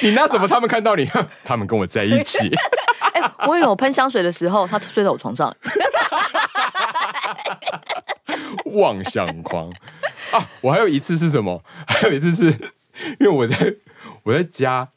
[0.02, 0.48] 你那什么？
[0.48, 1.10] 他们看到你，
[1.46, 2.50] 他们跟我在一起。
[3.14, 5.54] 哎、欸，我有喷香水的时候，他睡在我床上。
[8.76, 9.70] 妄想狂
[10.32, 10.50] 啊！
[10.62, 11.64] 我还有一次是什么？
[11.88, 12.46] 还有一次是
[13.20, 13.76] 因为我在
[14.24, 14.90] 我在家，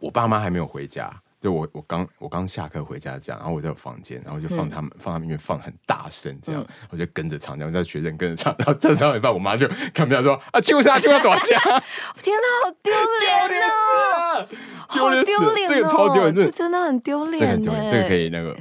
[0.00, 1.22] 我爸妈还没有回家。
[1.38, 11.60] 就我我刚我刚下课回家这样，然后我在我房间，然后就放他们、嗯、放他们音乐放很大声这样，嗯、我就跟着唱，然后在学生跟着唱，然后唱唱一半，我妈就看不下说啊，秋莎秋莎多香！
[12.20, 14.48] 天哪，好丢脸啊！
[14.88, 18.56] 好丢脸，这个超丢脸，这真的很丢脸，这个很丢脸，这个可以那个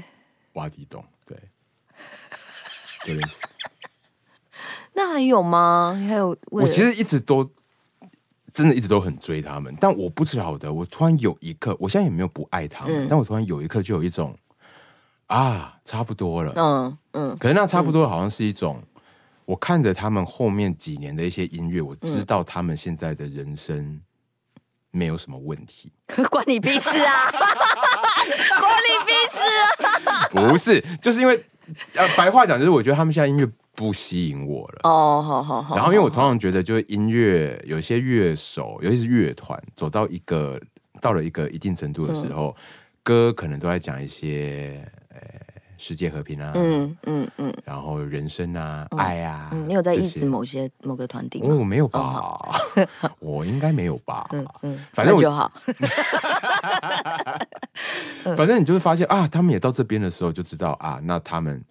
[0.54, 1.04] 挖地洞，
[3.06, 3.18] 对。
[4.94, 5.96] 那还有吗？
[6.08, 6.36] 还有？
[6.52, 7.50] 我其实一直都。
[8.54, 14.34] 真的一直都很追他们，但我不晓得，我突然有一刻，我现在也没有不爱他们，嗯、但我突然有一刻就有一种
[15.28, 19.02] 啊，差不多了，嗯嗯，嗯可是那差不多好像是一种，嗯、
[19.44, 24.00] 我看着他们后面几年的一些音乐，我知道他们现在的人生
[24.90, 25.92] 没有什么问题，
[26.30, 27.28] 关你屁事啊，
[28.62, 29.42] 关你屁事
[30.10, 31.46] 啊，不是，就是因为
[31.96, 33.50] 呃，白话讲就是，我觉得他们现在音乐。
[33.78, 35.76] 不吸引我了哦，好好好。
[35.76, 40.58] 然后，因为我通常觉得，就是音乐有些乐手，尤其是乐团，走到一个
[41.02, 42.56] 到了一个一定程度的时候，
[43.04, 44.95] 歌可能都在讲一些呃
[45.78, 49.52] 世界和平啊，嗯嗯嗯，然后人生啊，爱啊。
[49.68, 51.56] 你有在抑制某些某个团体吗？
[51.56, 52.40] 我没有吧，
[53.20, 54.28] 我应该没有吧。
[54.32, 55.52] 嗯嗯，反正就好。
[58.36, 61.62] 反正你就是发现啊，他们也到这边的时候，就知道啊，那他们。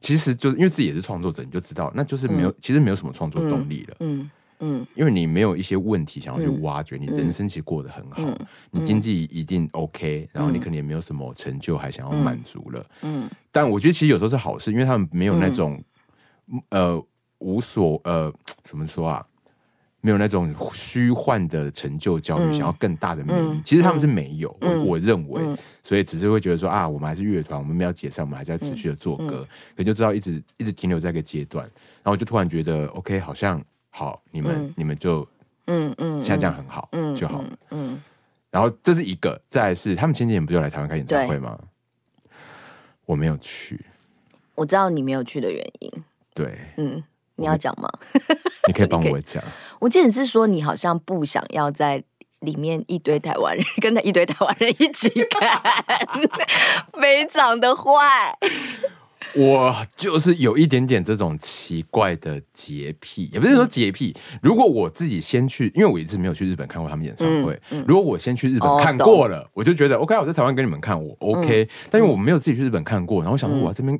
[0.00, 3.96] 其实就是因为自己也是创作者，你就知道，那就是没有，嗯、其实没有什么创作动力了。
[4.00, 4.30] 嗯
[4.60, 8.38] 嗯，嗯因为你没有一些问题想要去挖掘，嗯、你人生其实过得很好，嗯、
[8.70, 12.80] 你经济一定 OK，、嗯、然后你可能也没有什么成就，还想要满足了。
[13.02, 13.30] 嗯，嗯。
[13.50, 15.82] 但我觉得其实有时候是好事，因为他们没有那种、
[16.46, 17.06] 嗯、呃
[17.38, 18.32] 无所呃
[18.62, 19.24] 怎么说啊。
[20.00, 24.54] 没有那种虚幻的成就焦虑，嗯、想要更大的名誉，嗯、其实他们是没有。
[24.60, 31.64] 嗯、我我认为，嗯、所以只是会觉得说啊，我们还是乐团，我们没有解散，我们还是要持续的做歌，可就知道一直一直停留在一个阶段。
[31.64, 33.58] 然后我就突然觉得，OK，好像
[33.96, 35.26] 好，你们、嗯、你们就
[35.68, 37.48] 嗯嗯，现在这样很好，嗯就好了。
[37.70, 38.02] 嗯，
[38.50, 41.56] 然后这是一个，再来是他们前几年不就来台湾开演唱会吗？
[43.06, 43.84] 我没有去，
[44.56, 45.92] 我知道你没有去的原因。
[46.34, 47.04] 对，嗯。
[47.36, 47.88] 你要讲吗？
[48.68, 49.42] 你可以帮我 讲。
[49.80, 52.00] 我记得你是说你好像不想要在
[52.38, 55.60] 里面一堆台湾人跟着一堆台湾人一起看，
[57.00, 58.38] 非常的坏。
[59.36, 64.14] 我就是有一点点这种奇怪的洁癖，也不是说洁癖。
[64.42, 67.52] 如果我自己先去，因为我一直没有去日本看过他们演唱会。
[67.70, 71.64] 嗯嗯、如果我先去日本看过了，哦、我就觉得 OK，我在台湾跟你们看我 OK。
[71.64, 73.98] 嗯、但因为我没有自己去日本看过，然后我想说我这边。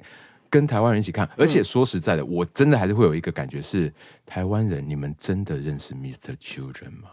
[0.50, 3.92] 跟台湾人一起看，而且说实在的，嗯、我真的还是会有一个感觉是，
[4.24, 6.36] 台湾人，你们真的认识 Mr.
[6.36, 7.08] Children 吗？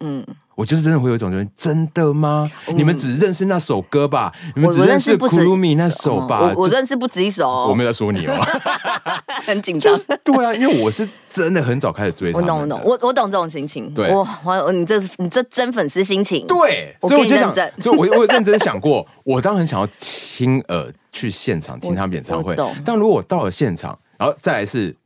[0.00, 0.26] 嗯，
[0.56, 2.50] 我就是真的会有一种觉得，真的吗？
[2.68, 4.32] 嗯、你们只认识那首歌吧？
[4.54, 6.52] 你们只认识 Kurumi 那首吧？
[6.54, 8.40] 我我认识不止一首，我没有在说你哦，
[9.44, 9.94] 很紧张。
[10.22, 13.92] 对啊，因为我是真的很早开始追我懂我懂，我我懂这种心情。
[13.92, 16.46] 对，我我你这是你这真粉丝心情。
[16.46, 20.92] 对，所以我就想，所以我我认真 想过，我当然很想要亲耳。
[21.14, 24.96] 去现场听他们演唱会，但如果我到了现场，然后再来是，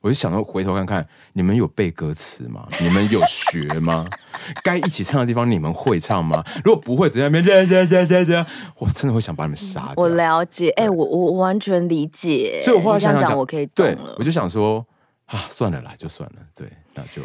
[0.00, 2.66] 我就想到回头看看，你们有背歌词吗？
[2.80, 4.06] 你们有学吗？
[4.64, 6.42] 该一起唱的地方你们会唱吗？
[6.64, 8.46] 如果不会，在那边这样这样这样这样，
[8.78, 9.94] 我真的会想把你们杀掉。
[9.96, 12.62] 我了解，哎、欸，我我完全理解。
[12.64, 13.94] 所以我后来想想，我可以懂了。
[13.94, 14.84] 对，我就想说
[15.26, 17.22] 啊，算了啦，就算了，对，那就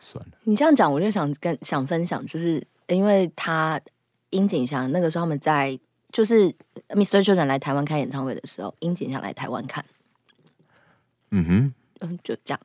[0.00, 0.32] 算了。
[0.44, 3.80] 你这样讲，我就想跟想分享，就是因为他
[4.30, 5.78] 殷景祥那个时候他们在。
[6.12, 6.48] 就是
[6.90, 7.24] Mr.
[7.24, 9.84] Children 来台湾开演唱会的时候，殷景祥来台湾看，
[11.32, 11.74] 嗯哼。
[12.00, 12.60] 嗯，就这样。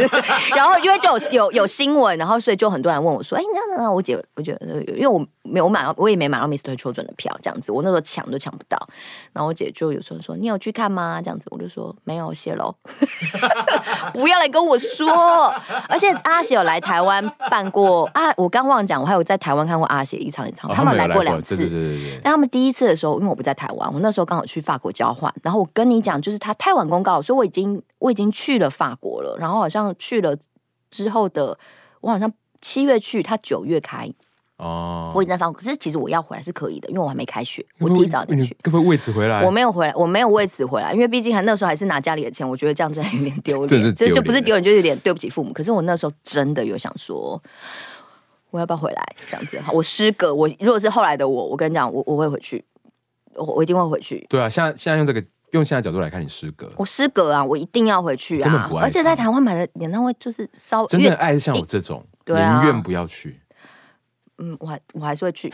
[0.56, 6.76] 然后因为就有有有新闻，然后所以就很多人问我说：“哎，那那我姐，我觉得，因为我没有买到，我也没买到 Mr.
[6.76, 8.78] Children 的票，这样子，我那时候抢都抢不到。
[9.32, 11.20] 然后我姐就有时候说：你有去看吗？
[11.22, 12.74] 这样子，我就说没有，谢喽。
[14.12, 15.52] 不要来跟我说。
[15.88, 21.56] 而且阿喜有来台湾办过啊，我刚忘讲，我还有在台湾看过阿喜一场演唱会，他们来过两次。
[21.56, 22.20] 对对对对。
[22.22, 25.32] 但他们第一次的时候，因为我不在台湾，我那时候刚好去法国交换。
[25.42, 28.68] 然后我跟你讲，就是他太晚公告了，所以我已经我已经去了。
[28.74, 30.36] 法国了，然后好像去了
[30.90, 31.56] 之后的，
[32.00, 34.10] 我好像七月去，他九月开
[34.56, 35.12] 哦。
[35.14, 38.56] 我已经在法国，可是其实我要回来是可以的，因为我还没开学，我提早点去。
[38.62, 39.44] 可不可以为此回来？
[39.44, 45.52] 我没有回来，我没有为此回来，因为毕竟还那时候还是拿家里的钱，我觉得这样子还有点丢脸，这就不是丢脸，就是有点对不起父母。
[45.52, 47.40] 可是我那时候真的有想说，
[48.50, 49.16] 我要不要回来？
[49.30, 52.64] 这样子，我失格，我如果是后来的我，我跟你讲，我我会回去，
[53.34, 54.26] 我我一定会回去。
[54.28, 55.22] 对啊，现在现在用这个。
[55.54, 56.70] 用现在角度来看，你失格。
[56.76, 57.44] 我失格啊！
[57.44, 58.68] 我一定要回去啊！
[58.80, 63.40] 而且在台湾买的演唱会就是稍真的爱像我这种，宁愿、啊、不要去。
[64.38, 65.48] 嗯，我还我还是会去。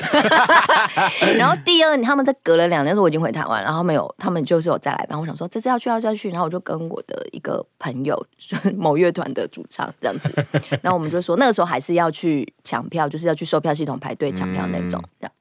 [1.37, 5.21] 然后第二，他们在隔了两年的时候，我已经回台湾，然后没有，他们就是有再来班。
[5.21, 6.31] 我想说这次要去，要再去。
[6.31, 8.27] 然后我就跟我的一个朋友，
[8.75, 10.33] 某乐团的主唱这样子。
[10.81, 14.99] 然后我们就说，那个时候还是要去抢票，就是要去售票系统排队抢票那种。
[15.21, 15.33] 这样，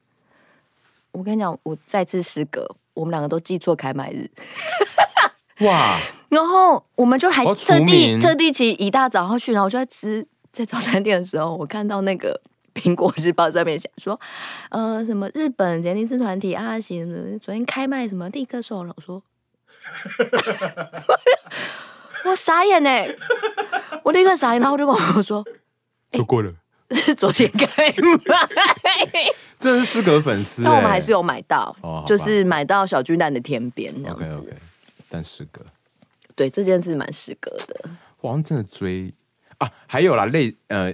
[1.12, 4.30] 我跟你讲，我再次失格，我们两个都记错开卖日。
[5.64, 5.98] 哇！
[6.30, 12.40] 然后我们就还特地特地起一大早上去，然后我就在吃在早餐店的时候，我看到那个。
[12.72, 14.18] 苹果日报上面写说，
[14.70, 19.20] 呃，什么日本杰尼斯团体阿拉西什么昨天开卖什么立刻售了，我说，
[22.30, 22.88] 我傻眼呢，
[24.04, 25.44] 我立刻傻眼，然后我就跟我说，
[26.12, 26.52] 错过了，
[26.92, 27.88] 是 昨天开
[28.26, 29.26] 卖，
[29.58, 34.24] 这是失格粉丝，但我们还是有买到，哦、就是买到小巨蛋的天边这样子。
[34.24, 34.54] Okay, okay,
[35.08, 35.60] 但失格，
[36.34, 39.12] 对这件事蛮失格的，我好像真的追。
[39.58, 40.92] 啊，还有啦，类呃。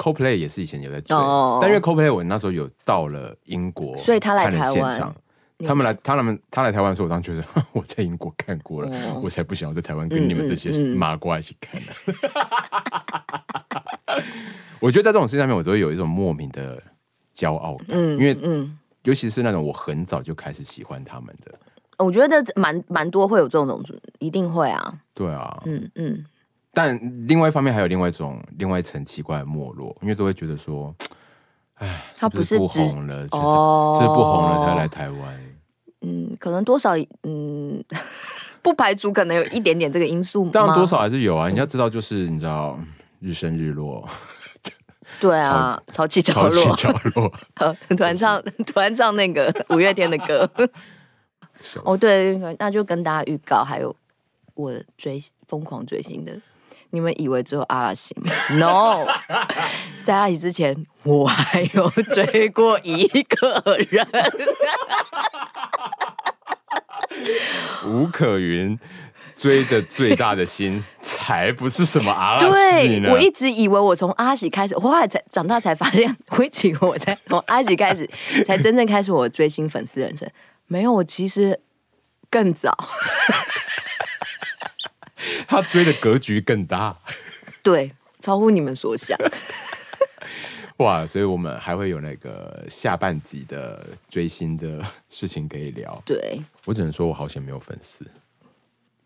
[0.00, 1.58] Coldplay 也是以前有在追，oh.
[1.60, 5.14] 但因为 Coldplay 我那时候有到了英国，所以他来台湾，
[5.66, 9.24] 他们来，他们他来台湾的时候，我当时觉得 我在英国看过了，oh.
[9.24, 11.86] 我才不想要在台湾跟你们这些麻瓜一起看呢。
[14.80, 16.82] 我觉得在这种事情上面，我都会有一种莫名的
[17.34, 21.52] 骄傲感，嗯、因为嗯，尤其是那种我很早就开始喜欢他们的，
[21.98, 23.82] 我觉得蛮蛮多会有这种，
[24.18, 26.24] 一定会啊，对啊，嗯嗯。
[26.72, 30.94] 但另外一方面，还有另外一种、另外一层奇怪的没落，因为都会觉得说，
[31.74, 35.40] 哎，他不是不红了，是哦，是不红了才来台湾。
[36.02, 37.82] 嗯，可能多少，嗯，
[38.62, 40.48] 不排除可能有一点点这个因素。
[40.50, 41.48] 当然，多少还是有啊。
[41.48, 42.78] 你要知道，就是你知道，
[43.20, 44.06] 日升日落。
[45.18, 47.32] 对啊，潮起潮落，潮起潮落。
[47.96, 50.48] 突然唱，突然唱那个五月天的歌。
[51.84, 53.94] 哦，对，那就跟大家预告，还有
[54.54, 56.32] 我追疯狂追星的。
[56.90, 58.14] 你们以为只有阿拉西？
[58.58, 59.06] No，
[60.04, 64.06] 在阿拉西之前，我还有追过一个人。
[67.86, 68.78] 吴可云
[69.36, 72.46] 追的最大的星，才不是什么阿拉西
[72.98, 73.08] 呢。
[73.08, 78.08] 对，我一直以为我从阿拉西开始，我后来才长大才发现，我以为我才从阿拉西开始，
[78.44, 80.28] 才真正开始我追星粉丝人生。
[80.66, 81.60] 没有，我其实
[82.30, 82.76] 更早。
[85.46, 86.96] 他追的格局更大，
[87.62, 89.18] 对，超乎你们所想。
[90.78, 96.02] 哇，所以我们还会有那个下半集的追星的事情可以聊。
[96.06, 98.06] 对，我只能说我好险没有粉丝。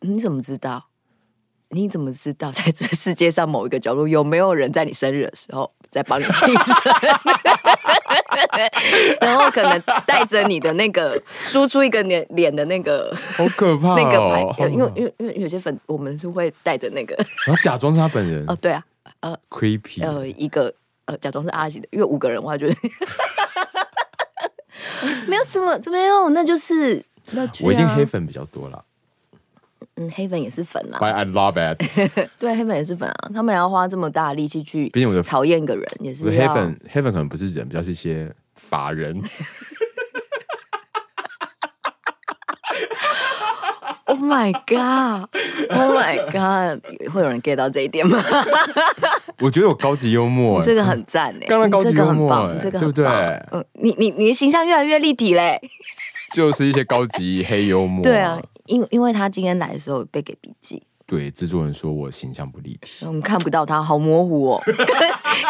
[0.01, 0.87] 你怎么知道？
[1.71, 6.55] 你怎么知道在这世界上某一个角落有没有人在你生日的时候在帮你庆生？
[9.21, 17.15] 然后可能带着你的那个输出一个脸脸的那个，好可怕、哦、那个牌，因为因为因为有些粉丝我们是会带着那个，
[17.47, 18.45] 然后假装是他本人。
[18.47, 18.85] 哦，对啊，
[19.21, 20.73] 呃，creepy，呃，一个
[21.07, 22.81] 呃，假装是阿吉的，因为五个人的话就，觉得
[25.27, 28.85] 没有什么，没有，那就是那、啊、我一定黑粉比较多了。
[29.97, 30.99] 嗯，黑粉也是粉啊。
[31.01, 31.79] Why I love it。
[32.39, 33.31] 对，黑粉也是粉啊。
[33.33, 36.25] 他们也要花这么大的力气去，毕竟我的讨厌一个人也是。
[36.31, 39.23] 黑粉，黑粉可能不是人，比较是一些法人。
[44.07, 47.11] Oh my god！Oh my god！
[47.11, 48.23] 会有人 get 到这一点吗？
[49.41, 53.07] 我觉得有高级幽默，这个很赞哎，刚刚高级幽默，这个对不对？
[53.51, 55.61] 嗯，你你你的形象越来越立体嘞。
[56.35, 58.03] 就是一些高级黑幽默。
[58.03, 58.41] 对啊。
[58.67, 64.75] 因因为他今天来的时候被给笔记，对制作人说我形象不立体，我们看不到他，好模糊哦，跟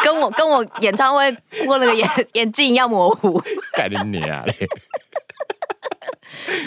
[0.04, 1.30] 跟我跟我演唱会
[1.64, 3.40] 过那个眼眼镜一样模糊，
[3.76, 4.68] 改了你啊嘞，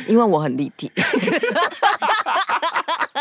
[0.07, 0.89] 因为我很立体，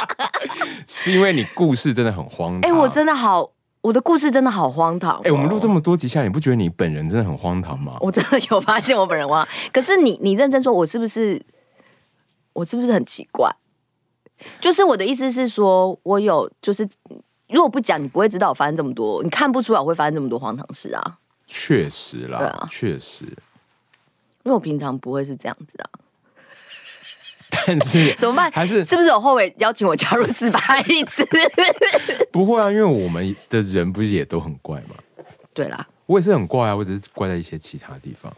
[0.87, 3.51] 是因为你故事真的很荒唐，哎，我真的好，
[3.81, 7.97] 我的故事真的好荒唐，哎，我们录这么多集下来，你不觉得你本人真的很荒唐吗？
[8.01, 11.43] 我真的有发现我本人荒唐，可是你你认真说，我是不是？
[12.57, 13.55] 我是不是很奇怪？
[14.61, 16.89] 就是我的意思是说，我有就是，
[17.49, 21.19] 如果不讲，你不会知道我发生这么多，你看不出来我会发生这么多荒唐事啊。
[21.47, 25.89] 确实啦，确实，因为我平常不会是这样子啊。
[27.67, 28.51] 但是怎么办？
[28.51, 31.27] 还是是不是有后悔邀请我加入自拍一次？
[32.33, 34.97] 不会啊，因为我们的人不是也都很怪吗？
[35.55, 38.35] 对啦，我也是很怪啊，我只是怪在一些其他地方。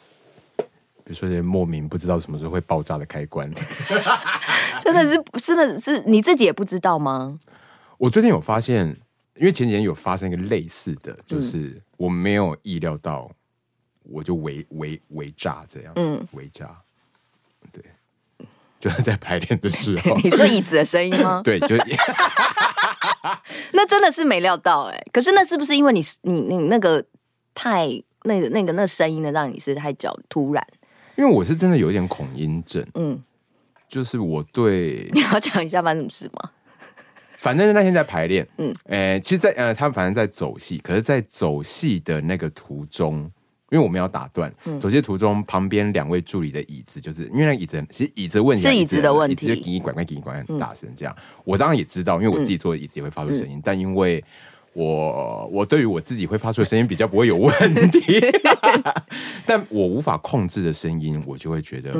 [1.08, 3.50] 比如说，些莫名不知道什么时候会爆炸的开关，
[4.84, 7.40] 真的是，真的是你自己也不知道吗？
[7.96, 8.94] 我最近有发现，
[9.36, 13.30] 因为前几天有发生一个类似的，就是我没有意料到，
[14.02, 16.76] 我就围围围炸这样，嗯，围炸，
[17.72, 17.82] 对，
[18.78, 20.14] 就是在排练的时候。
[20.22, 21.40] 你说椅子的声音吗？
[21.42, 21.82] 对，就是。
[23.72, 27.02] 那真的是没料到哎、欸，可是那是不是因为你你你那个
[27.54, 27.88] 太
[28.24, 30.62] 那个那个那声音呢，让你是太较突然？
[31.18, 33.20] 因为我是真的有一点恐音症，嗯，
[33.86, 36.50] 就是我对 你要讲一下发生什么事吗？
[37.36, 43.30] 反正那天在排练，嗯，哎、欸，其实在，在呃，他们反正在走戏，可是，在走戏的那个途中。
[43.70, 44.50] 因为我们要打断，
[44.80, 51.14] 走些途中旁边两位助理的椅子，就是因为那个椅子，其实椅子问题是椅子的问题，椅子就给你拐拐给你拐很大声这样。
[51.44, 54.24] 我当然也知道，因为我自己坐的椅子也会发出声音，但因为
[54.72, 57.50] 我我对于我自己会发出的声音比较不会有问
[57.90, 58.20] 题，
[59.46, 61.92] 但我无法控制的声音，我就会觉得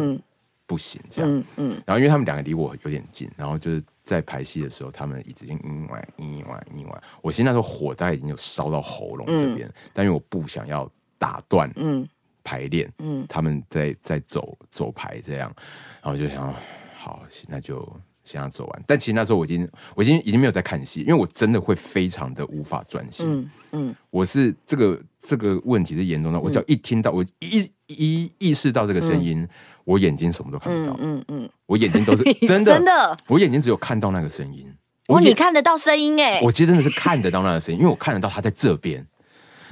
[0.67, 1.45] 不行这样。
[1.57, 10.91] 嗯，然后因为他们两个离我有点近，然后就是在排戏的时候，他们椅子已经嘤嘤歪嘤嘤歪我现在那时候火大概已经有烧到喉咙这边，但因为我不想要。
[11.21, 12.09] 打断，嗯，
[12.45, 15.53] 排练，嗯，他们在在走走排这样，
[16.01, 16.55] 然后就想，
[16.97, 17.85] 好，那就
[18.29, 18.83] 先要走完。
[18.87, 29.49] 但其实那时候我已经，我已经已经没有在看戏，因为我真的会非常的无法专心，嗯嗯，我是这个这个问题是严重到，我只要一听到，我一一意识到这个声音，
[29.85, 34.71] 我眼睛什么都看不到，嗯嗯，我眼睛都是 真的真的，我眼睛只有看到那个声音，
[35.07, 39.07] 哦，你看得到声音哎，我其实真的是看得到那个声音，因为我看得到他在这边。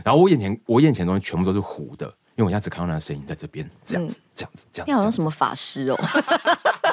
[0.05, 4.91] 然后我眼前，我眼前的东西全部都是糊的，因为我现在只看到那个声音在这边，这样子，这样子，这样子。
[4.91, 5.97] 你好像什么法师哦？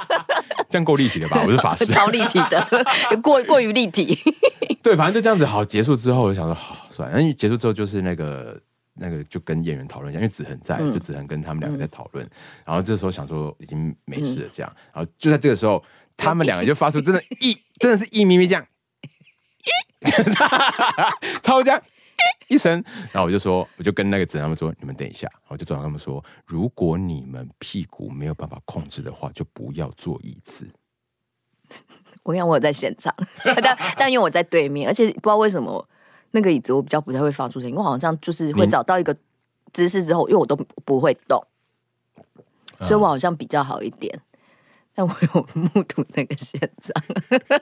[0.74, 1.44] 这样够立体的吧？
[1.46, 2.68] 我是法师， 超立体的，
[3.22, 4.18] 过过于立体。
[4.82, 5.46] 对，反正就这样子。
[5.46, 7.22] 好，结束之后，我就想说，好，算了。
[7.22, 8.60] 因为结束之后就是那个
[8.96, 12.28] 那个，就跟演员讨论一下，因为子恒在，就子恒跟他们两个在讨论。
[12.66, 14.76] 然后这时候想说，已经没事了，这样。
[14.92, 15.84] 然后就在这个时候，
[16.18, 18.66] 他们两个就发出真的，一真的是一咪咪这样，
[21.44, 21.80] 超这样。
[22.50, 30.70] 一声，然后我就说，我就跟那个子他们说，你们等一下，我就转跟他们说，如果你们屁股没有办法控制的话，就不要坐椅子。
[32.24, 33.14] 我讲我有在现场，
[33.64, 35.88] 但但因为我在对面，而且不知道为什么
[36.32, 39.16] 那个椅子我比较不太会发出声音，我好像就是会找到一个
[39.72, 41.44] 姿势之后，因为我都不会动，
[42.80, 44.20] 所以我好像比较好一点。
[44.94, 47.04] 但我有目睹那个现场，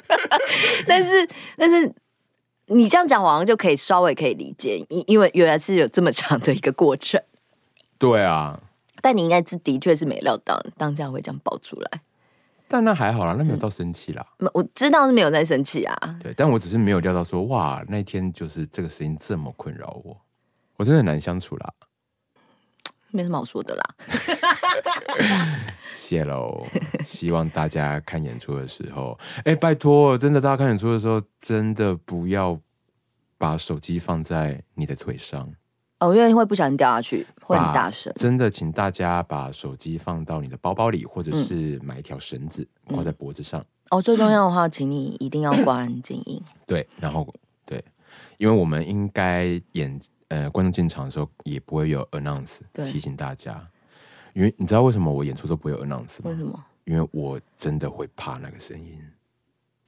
[0.86, 1.94] 但是但是。
[2.74, 7.22] 你这样讲，好像就可以稍微可以理解，因因为原来是有这么长的一个过程。
[7.98, 8.60] 对啊，
[9.02, 12.02] 但你应该是的确是没料到当下会这样爆出来。
[12.68, 14.26] 但那还好啦，那没有到生气啦。
[14.40, 16.18] 嗯，我知道是没有在生气啊。
[16.24, 20.18] 对，但我只是没有料到说，哇，那天就是这个事情这么困扰我，
[20.78, 21.74] 我真的很难相处啦。
[23.12, 23.96] 没什么好说的啦。
[25.94, 26.66] 谢喽，
[27.04, 32.60] 希望大家看演出的时候，哎、欸，拜托，真的，大家看演出的时候，真的不要
[33.38, 35.50] 把手机放在你的腿上
[36.00, 38.12] 哦，因为会不小心掉下去，会很大声。
[38.16, 43.62] 真的，请大家把手机放到你的包包里，或者是买一条绳子挂在脖子上。
[43.62, 46.42] 嗯、哦，最重要的话，请你一定要关静音。
[46.66, 47.28] 对，然后
[47.66, 47.84] 对，
[48.38, 50.00] 因为我们应该演。
[50.32, 53.62] 呃，观众进场的时候也不会有 announce 提醒大家，
[54.34, 56.30] 因为你知道为什么我演出都不会有 announce 吗？
[56.30, 56.58] 为什么？
[56.86, 58.98] 因为我真的会怕那个声音。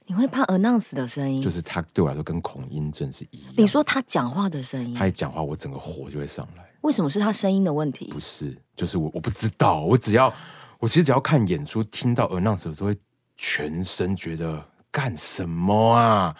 [0.04, 1.40] 你会怕 announce 的声音？
[1.40, 3.54] 就是他对我来说跟恐音症是一样。
[3.56, 4.94] 你说他讲话的声音？
[4.94, 6.70] 他一讲话，我整个火就会上来。
[6.82, 8.10] 为什么是他声音的问题？
[8.12, 9.80] 不是，就是我我不知道。
[9.80, 10.30] 我只要
[10.78, 12.94] 我其实只要看演出，听到 announce 我都会
[13.34, 16.36] 全身觉得干什么啊？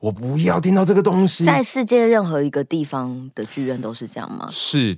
[0.00, 1.44] 我不要听到这个东西。
[1.44, 4.48] 在世界任何一个地方的剧院都是这样吗？
[4.50, 4.96] 世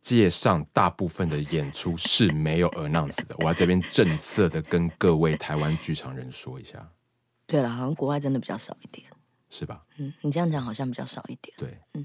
[0.00, 3.34] 界上大部分的演出是没有 announce 的。
[3.38, 6.86] 我在这边正色的跟各位台湾剧场人说一下。
[7.46, 9.06] 对了，好像国外真的比较少一点，
[9.50, 9.84] 是吧？
[9.98, 11.54] 嗯，你这样讲好像比较少一点。
[11.56, 12.04] 对，嗯，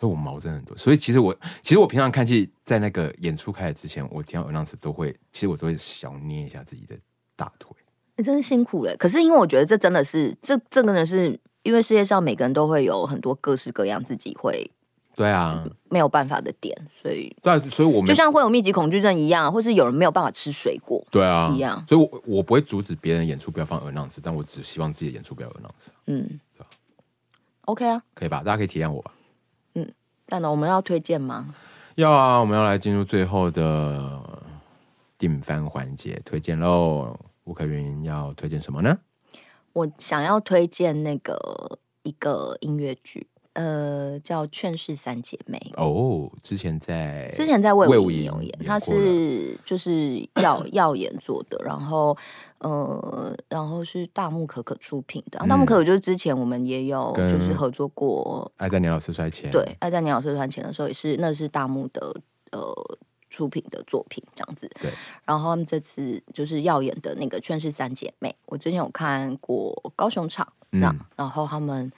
[0.00, 0.76] 所以我毛真的很多。
[0.76, 1.32] 所以其实我，
[1.62, 6.98] 其实我平常看戏，在那个演出开始之前，我听到 announce 都会，其实我都会小捏一下自己的
[7.36, 7.70] 大腿。
[8.16, 8.96] 你、欸、真是辛苦了。
[8.96, 14.70] 可是因为我觉得这真的是，这这个呢是因为世界上每个人都会有很多各式各样自己会，
[15.16, 21.82] 对啊，没有办法的点，所以对、啊，所以我们就像会有密集恐惧症一样，或是有人没有办法吃水果，对啊，一样。
[21.88, 25.90] 所以我我不会阻止别人演出不要放 announce，但我只希望自己的演出不要 announce。
[26.06, 26.66] 嗯，对吧
[27.62, 28.42] ？OK 啊，可以吧？
[28.44, 29.12] 大家可以体谅我吧。
[29.74, 29.90] 嗯，
[30.26, 31.54] 但呢，我们要推荐吗？
[31.96, 34.20] 要啊，我们要来进入最后的
[35.16, 37.16] 定番环节，推荐喽。
[37.44, 38.98] 吴可云要推荐什么呢？
[39.72, 45.58] 我想要推荐那个一个音乐剧，呃，叫《劝世三姐妹》。
[45.82, 52.16] 哦，之前在之前在魏武营有演，他是就是耀耀演做的，然后
[52.58, 55.40] 呃，然后是大木可可出品的。
[55.42, 59.50] 嗯、大木可可就是之前我们也有就是合作过，《爱在年老师摔前》。
[59.52, 62.14] 对，《爱在年老师摔前》的时候也是，那是大木的
[62.52, 62.98] 呃。
[63.34, 64.70] 出品的作品这样子。
[64.80, 64.92] 对。
[65.24, 70.80] 然后他们这次就是要演的那个《劝世三姐妹》，我之前有看过高雄场，嗯、
[71.16, 71.90] 然后他们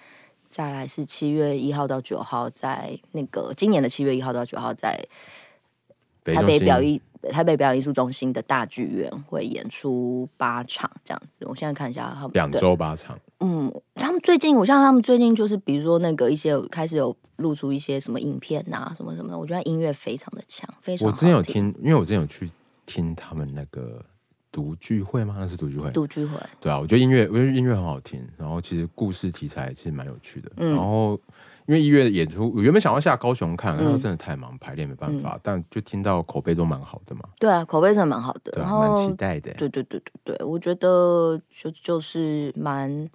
[0.49, 4.99] 再来是七月一号到九号，在那个今年的七月一号到九号在
[6.35, 7.01] 台北表演。
[7.33, 13.19] 台北表演艺术中心的大剧院会演出八场这样子，我现在看一下他们两周八场。
[13.41, 21.05] 嗯，他们最近，我像他们最近就是，比如说那个一些开始有露出一些什么影片啊，什么什么的，我觉得音乐非常的强，非常。
[21.05, 22.49] 我之前有听，因为我之前有去
[22.85, 24.01] 听他们那个
[24.53, 25.35] 读聚会吗？
[25.41, 25.91] 那是读聚会。
[25.91, 26.39] 读聚会。
[26.61, 31.19] 对啊，我觉得音乐，我觉得音乐很好听，然后其实故事题材其实蛮有趣的，嗯、然后。
[31.67, 35.35] 因为一月的演出，我原本想要下高雄看，然后真的太忙，排练没办法。
[35.35, 37.23] 嗯、但就听到口碑都蛮好的嘛。
[37.41, 39.53] 对啊，口碑真的蛮好的，对啊、然后蛮期待的。
[39.55, 43.11] 对对对对对，我觉得就就是蛮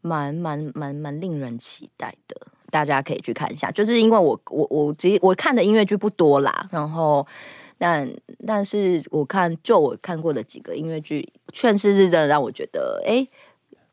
[0.00, 2.36] 蛮蛮蛮蛮令人期待的，
[2.70, 3.70] 大家可以去看一下。
[3.70, 7.26] 就是因为我我我其实我看的音乐剧不多啦，然后
[7.78, 8.08] 但
[8.46, 13.26] 但是我看就我看过的几个音乐剧，《劝世是》真的让我觉得哎。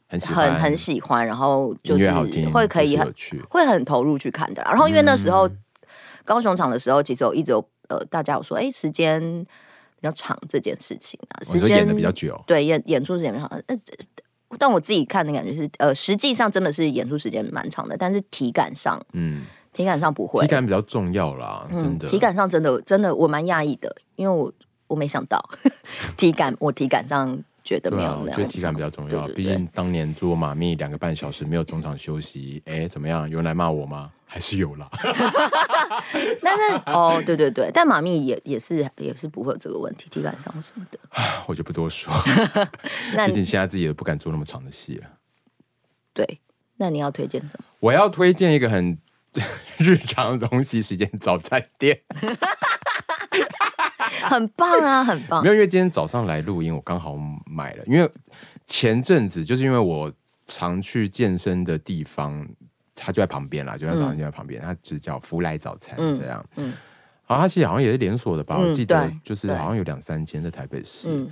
[0.09, 2.11] 诶很很很喜欢，然后就是
[2.51, 3.13] 会可以很
[3.49, 4.63] 会很投入去看的。
[4.63, 5.57] 然后因为那时候、嗯、
[6.25, 9.21] 高雄场的时候，其实我一直有呃，大家有说，哎，时间
[9.99, 13.61] 比较长这件事情啊，时间演的比较久，对，演演出时间比较长。
[13.67, 13.77] 呃，
[14.57, 24.51] 但我自己看的感觉是，呃，实际上真的是演出时间蛮长的，但是体感上，嗯，体感上不会，体感比较重要啦，真的，嗯、体感上真的真的我蛮讶异的，因为我
[24.87, 25.39] 我没想到
[26.17, 27.43] 体感，我体感上。
[27.69, 29.27] 觉得没有，我觉得体感比较重要。
[29.27, 33.29] 毕竟当年做马密两个半小时没有中场休息，哎，怎么样？
[33.29, 34.11] 有人来骂我吗？
[34.25, 34.89] 还是有啦。
[36.41, 40.97] 但是哦，对对对，但马密也也是也是不会有这个问题，体感上什么的，
[41.45, 42.11] 我就不多说。
[43.27, 45.05] 毕竟现在自己也不敢做那么长的戏了。
[46.11, 46.39] 对，
[46.77, 47.65] 那你要推荐什么？
[47.81, 48.97] 我要推荐一个很
[49.77, 52.01] 日常的东西，时间早餐店。
[54.27, 55.43] 很棒啊，很棒！
[55.43, 57.15] 没有，因为今天早上来录音，我刚好
[57.45, 57.83] 买了。
[57.85, 58.09] 因为
[58.65, 60.11] 前阵子就是因为我
[60.45, 62.47] 常去健身的地方，
[62.95, 66.43] 它就在旁边啦，就在早上就在旁边，它只叫福来早餐这样。
[66.55, 66.73] 嗯，
[67.27, 68.57] 然后它其实好像也是连锁的吧？
[68.57, 71.27] 我记得就是好像有两三间在台北市。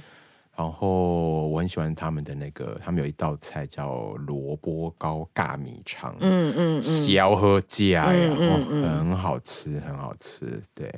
[0.56, 10.92] 然后我很喜欢他们的那个，他们有一道菜叫萝卜糕尬米肠，嗯嗯，小和家呀，很好吃，很好吃，对。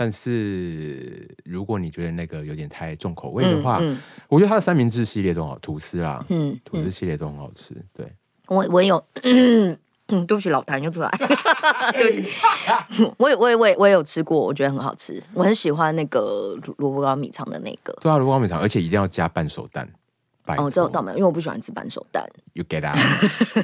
[0.00, 3.98] 但是如果你觉得那个有点太重口味的话，嗯嗯、
[4.28, 7.74] 我觉得它的三明治系列都好，吐司啦，嗯，吐司系列都很好吃。
[7.92, 8.06] 对，
[8.46, 9.76] 我我有，嗯，
[10.06, 11.10] 对不起，老谭又出来，
[11.98, 12.28] 对不起，
[13.18, 19.88] 我也我也我也我也有吃过，我觉得很好吃，我很喜欢那个萝卜糕米肠的那个，对啊，萝卜糕米肠，而且一定要加半熟蛋。
[20.56, 22.26] 哦，这我倒没有，因为我不喜欢吃半熟蛋。
[22.54, 22.96] You get out？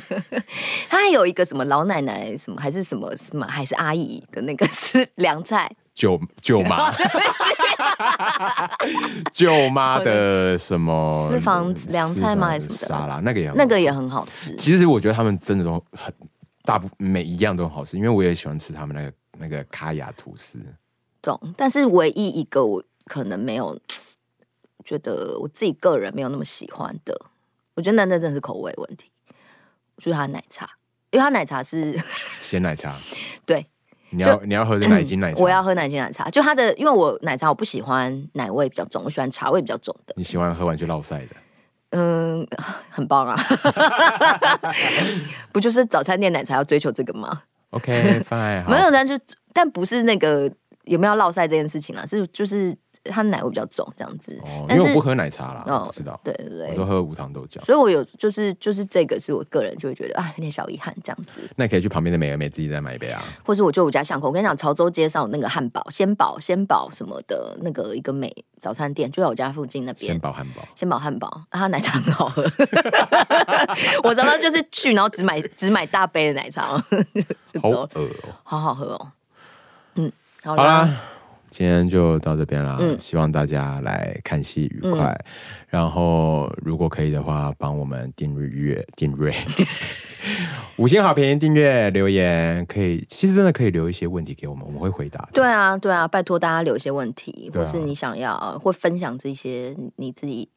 [0.91, 5.75] 他还有一个什么老奶奶什么还是什么什么还是阿姨的那个是 凉菜。
[5.95, 6.93] 舅舅妈，
[9.33, 12.49] 舅妈的什么私房凉菜吗？
[12.49, 13.21] 还是什么的沙拉？
[13.21, 14.55] 那个也那个也很好吃。
[14.57, 16.13] 其实我觉得他们真的都很
[16.65, 20.59] 大部每一样都很好吃，因为我也喜欢吃他们那个那个卡雅吐司。
[21.23, 23.81] 懂，但是唯一一个我可能没有
[24.85, 27.19] 觉得我自己个人没有那么喜欢的，
[27.75, 29.11] 我觉得那那真的是口味问题。
[29.97, 30.69] 就是他的奶茶，
[31.13, 31.97] 因为他奶茶是
[32.41, 32.97] 鲜奶茶，
[33.47, 33.65] 对。
[34.15, 36.31] 你要你要喝的奶精奶茶，我要喝奶精奶茶。
[36.31, 40.15] 就它的，因为我奶茶我不喜欢奶味比较重，我喜欢茶味比较重的。
[40.17, 41.37] 你喜欢喝完就落晒的？
[41.91, 42.47] 嗯，
[42.91, 43.37] 很棒啊！
[45.53, 49.19] 不就是早餐店奶茶要追求这个吗？OK fine，没有，但就
[49.53, 50.51] 但不是那个
[50.85, 52.77] 有没有落晒这件事情啊，是就是。
[53.05, 54.39] 它奶味比较重，这样子。
[54.43, 56.19] 哦，因为我不喝奶茶啦，哦，知道。
[56.25, 57.63] 对对对，我都喝无糖豆浆。
[57.65, 61.41] 所以我有就是就是这个是我个人就会觉得啊，有点小遗憾这样子。
[61.57, 63.23] 那你可以去旁边的美而美自己再买一杯啊。
[63.45, 70.07] 或是我就我家巷口，我跟你讲，潮州街上有那个汉堡、鲜宝、鲜宝什么的那个一个美早餐店，就在我家附近那边。
[70.07, 72.43] 鲜宝汉堡，鲜宝汉堡，它奶茶很好喝。
[74.05, 76.83] 我常常就是去，然后只买只买大杯的奶茶。
[77.63, 78.09] 好饿哦，
[78.43, 79.13] 好好喝哦。
[79.97, 80.11] 嗯，
[80.43, 80.89] 好啦。
[81.57, 85.05] 今天就到这边啦，嗯、希望大家来看戏愉快。
[85.05, 85.25] 嗯、
[85.69, 89.33] 然后如果可以的话，帮我们订阅订阅，
[90.79, 93.05] 五星好评，订阅留言可以。
[93.09, 95.29] 其实真的可以留一些问题给我们，我们会回答。
[95.33, 100.49] 对啊，对啊，拜托大家留一些问题，或是你想要或分享这些你自己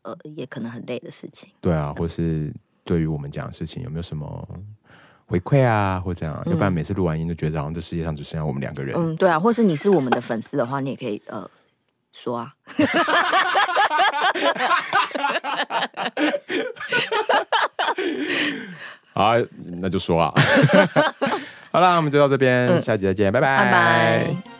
[0.00, 1.50] 呃也可能很累的事情。
[1.60, 2.50] 对啊，或是
[2.82, 4.48] 对于我们讲的事情有没有什么？
[5.30, 8.96] 回馈啊，或这样，要不然每次录完音都觉得好像这世界上只剩下我们两个人。
[8.98, 11.48] 嗯，对啊，或是你是我们的粉丝的话，你也可以呃
[12.12, 12.52] 说啊。
[19.12, 19.34] 好，
[19.80, 20.34] 那就说啊。
[21.70, 23.64] 好了，我们就到这边，嗯、下集再见，拜拜。
[23.64, 24.59] 拜拜。